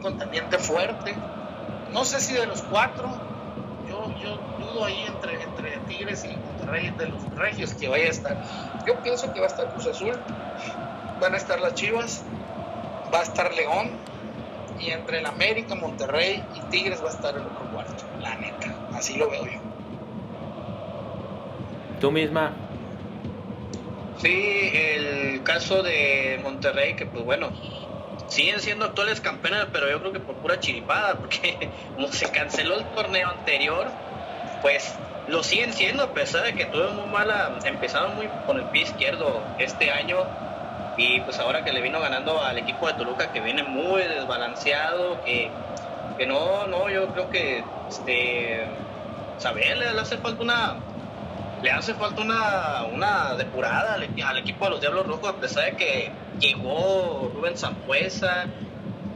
[0.00, 1.14] un contendiente fuerte.
[1.92, 3.10] No sé si de los cuatro,
[3.88, 8.10] yo, yo dudo ahí entre, entre Tigres y Monterrey de los regios que vaya a
[8.10, 8.36] estar.
[8.86, 10.16] Yo pienso que va a estar Cruz Azul,
[11.20, 12.22] van a estar las Chivas,
[13.12, 13.90] va a estar León
[14.78, 18.74] y entre el América, Monterrey y Tigres va a estar el otro cuarto, la neta,
[18.94, 19.60] así lo veo yo.
[22.00, 22.52] ¿Tú misma?
[24.18, 27.50] Sí, el caso de Monterrey, que pues bueno,
[28.30, 32.78] siguen siendo actuales campeones, pero yo creo que por pura chiripada, porque como se canceló
[32.78, 33.88] el torneo anterior,
[34.62, 34.94] pues
[35.28, 38.82] lo siguen siendo, a pesar de que tuve muy mala, empezaron muy con el pie
[38.82, 40.18] izquierdo este año,
[40.96, 45.22] y pues ahora que le vino ganando al equipo de Toluca, que viene muy desbalanceado,
[45.24, 45.50] que,
[46.18, 48.66] que no, no, yo creo que este
[49.38, 50.76] saber, le hace falta una
[51.62, 55.76] le hace falta una, una depurada al, equipo de los Diablos Rojos, a pesar de
[55.76, 56.10] que
[56.40, 58.46] llegó Rubén Zampuesa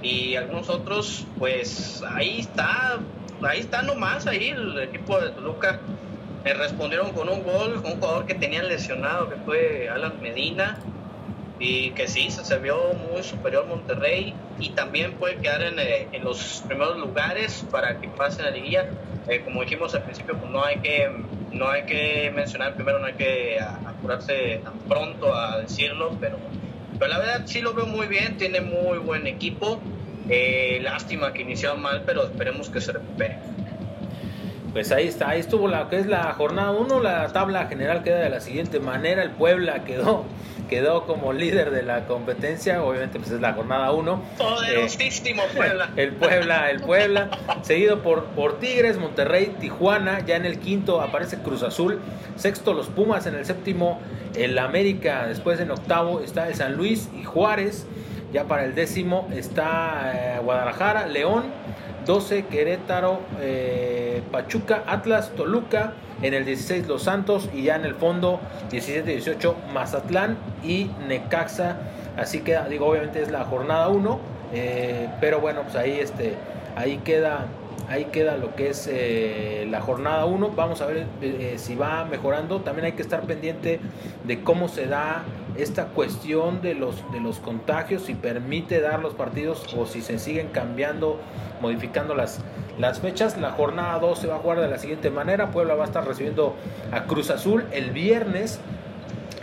[0.03, 2.99] y algunos otros, pues ahí está,
[3.43, 5.81] ahí está nomás ahí el equipo de Toluca.
[6.45, 10.79] Me respondieron con un gol, con un jugador que tenían lesionado, que fue Alan Medina,
[11.59, 16.25] y que sí, se, vio muy superior Monterrey y también puede quedar en, eh, en
[16.25, 18.91] los primeros lugares para que pase la liguilla.
[19.29, 21.11] Eh, como dijimos al principio, pues no hay que
[21.55, 26.37] no hay que mencionar primero, no hay que apurarse tan pronto a decirlo, pero,
[26.99, 29.81] pero la verdad sí lo veo muy bien, tiene muy buen equipo.
[30.29, 33.37] Eh, lástima que inició mal, pero esperemos que se recupere.
[34.73, 38.19] Pues ahí está, ahí estuvo la que es la jornada 1, la tabla general queda
[38.19, 40.25] de la siguiente manera, el Puebla quedó
[40.69, 44.23] quedó como líder de la competencia, obviamente pues es la jornada 1.
[44.39, 45.91] Poderosísimo Puebla.
[45.97, 47.31] El Puebla, el Puebla,
[47.63, 52.01] seguido por, por Tigres, Monterrey, Tijuana, ya en el quinto aparece Cruz Azul,
[52.37, 54.01] sexto los Pumas, en el séptimo
[54.37, 57.87] el América, después en octavo está el San Luis y Juárez,
[58.33, 61.45] ya para el décimo está eh, Guadalajara, León,
[62.05, 67.95] 12 Querétaro, eh, Pachuca, Atlas, Toluca, en el 16 Los Santos y ya en el
[67.95, 71.77] fondo 17-18 Mazatlán y Necaxa.
[72.17, 74.21] Así que digo, obviamente es la jornada 1,
[74.53, 76.35] eh, pero bueno, pues ahí, este,
[76.77, 77.47] ahí queda
[77.89, 80.51] ahí queda lo que es eh, la jornada 1.
[80.51, 82.61] Vamos a ver eh, si va mejorando.
[82.61, 83.81] También hay que estar pendiente
[84.25, 85.25] de cómo se da
[85.57, 90.19] esta cuestión de los, de los contagios, si permite dar los partidos o si se
[90.19, 91.21] siguen cambiando,
[91.61, 92.41] modificando las,
[92.79, 93.37] las fechas.
[93.39, 95.51] La jornada 2 se va a jugar de la siguiente manera.
[95.51, 96.55] Puebla va a estar recibiendo
[96.93, 98.61] a Cruz Azul el viernes.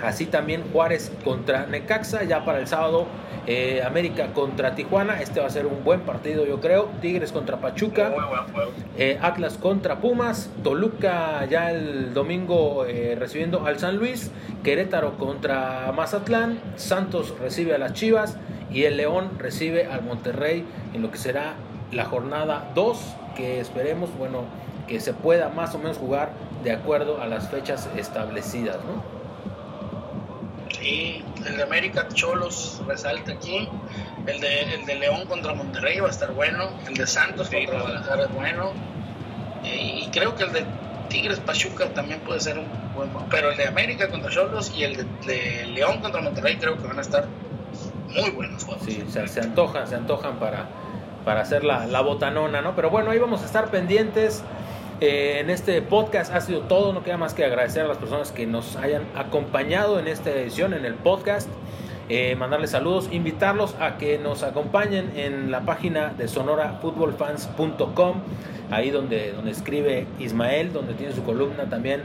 [0.03, 2.23] Así también Juárez contra Necaxa.
[2.23, 3.07] Ya para el sábado
[3.47, 5.21] eh, América contra Tijuana.
[5.21, 6.89] Este va a ser un buen partido yo creo.
[7.01, 8.13] Tigres contra Pachuca.
[8.97, 10.49] Eh, Atlas contra Pumas.
[10.63, 14.31] Toluca ya el domingo eh, recibiendo al San Luis.
[14.63, 16.59] Querétaro contra Mazatlán.
[16.75, 18.37] Santos recibe a las Chivas.
[18.71, 21.55] Y el León recibe al Monterrey en lo que será
[21.91, 22.97] la jornada 2
[23.35, 24.43] que esperemos, bueno,
[24.87, 26.31] que se pueda más o menos jugar
[26.63, 29.20] de acuerdo a las fechas establecidas, ¿no?
[30.81, 33.69] Sí, el de América Cholos resalta aquí,
[34.25, 37.79] el de, el de León contra Monterrey va a estar bueno, el de Santos contra
[37.79, 38.73] Guadalajara es bueno,
[39.63, 40.65] y creo que el de
[41.07, 42.65] Tigres Pachuca también puede ser un
[42.95, 46.87] buen, pero el de América contra Cholos y el de, León contra Monterrey creo que
[46.87, 47.27] van a estar
[48.09, 48.83] muy buenos juegos.
[48.83, 50.67] Sí, se, se antojan, se antojan para
[51.23, 52.75] para hacer la, la botanona, ¿no?
[52.75, 54.43] Pero bueno, ahí vamos a estar pendientes.
[55.03, 58.31] Eh, en este podcast ha sido todo, no queda más que agradecer a las personas
[58.31, 61.49] que nos hayan acompañado en esta edición, en el podcast.
[62.13, 68.15] Eh, mandarles saludos, invitarlos a que nos acompañen en la página de sonorafootballfans.com,
[68.69, 72.01] ahí donde, donde escribe Ismael, donde tiene su columna también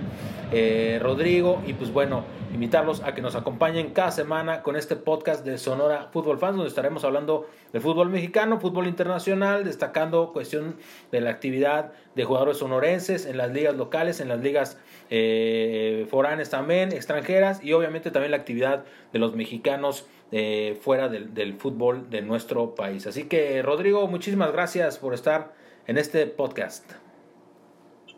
[0.52, 2.22] eh, Rodrigo, y pues bueno,
[2.54, 6.68] invitarlos a que nos acompañen cada semana con este podcast de Sonora Fútbol Fans, donde
[6.68, 10.76] estaremos hablando del fútbol mexicano, fútbol internacional, destacando cuestión
[11.10, 14.78] de la actividad de jugadores sonorenses en las ligas locales, en las ligas
[15.10, 21.56] eh, foráneas también, extranjeras, y obviamente también la actividad de los mexicanos eh, fuera del,
[21.58, 23.06] fútbol de nuestro país.
[23.06, 25.54] Así que, Rodrigo, muchísimas gracias por estar
[25.86, 26.90] en este podcast.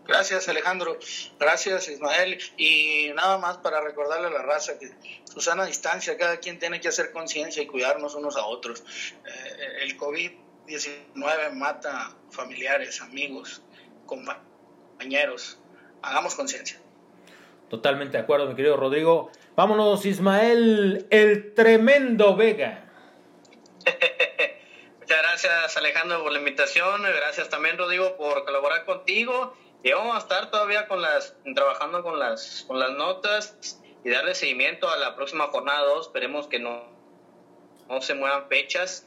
[0.06, 0.98] Gracias Alejandro,
[1.38, 4.90] gracias Ismael y nada más para recordarle a la raza que
[5.30, 8.82] Susana distancia, cada quien tiene que hacer conciencia y cuidarnos unos a otros.
[9.26, 13.60] Eh, el COVID-19 mata familiares, amigos,
[14.06, 15.58] compañeros.
[16.02, 16.78] Hagamos conciencia.
[17.68, 19.30] Totalmente de acuerdo, mi querido Rodrigo.
[19.56, 22.84] Vámonos, Ismael, el tremendo Vega.
[25.00, 30.18] Muchas gracias Alejandro por la invitación, gracias también Rodrigo por colaborar contigo y vamos a
[30.18, 35.14] estar todavía con las, trabajando con las, con las notas y darle seguimiento a la
[35.14, 36.06] próxima jornada 2.
[36.06, 36.84] Esperemos que no,
[37.88, 39.06] no se muevan fechas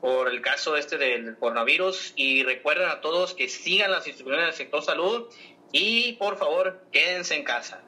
[0.00, 2.12] por el caso este del coronavirus.
[2.16, 5.28] Y recuerden a todos que sigan las instrucciones del sector salud
[5.72, 7.80] y por favor quédense en casa.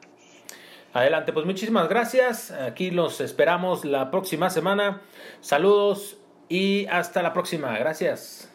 [0.93, 2.51] Adelante, pues muchísimas gracias.
[2.51, 5.01] Aquí los esperamos la próxima semana.
[5.41, 6.17] Saludos
[6.49, 7.75] y hasta la próxima.
[7.79, 8.52] Gracias.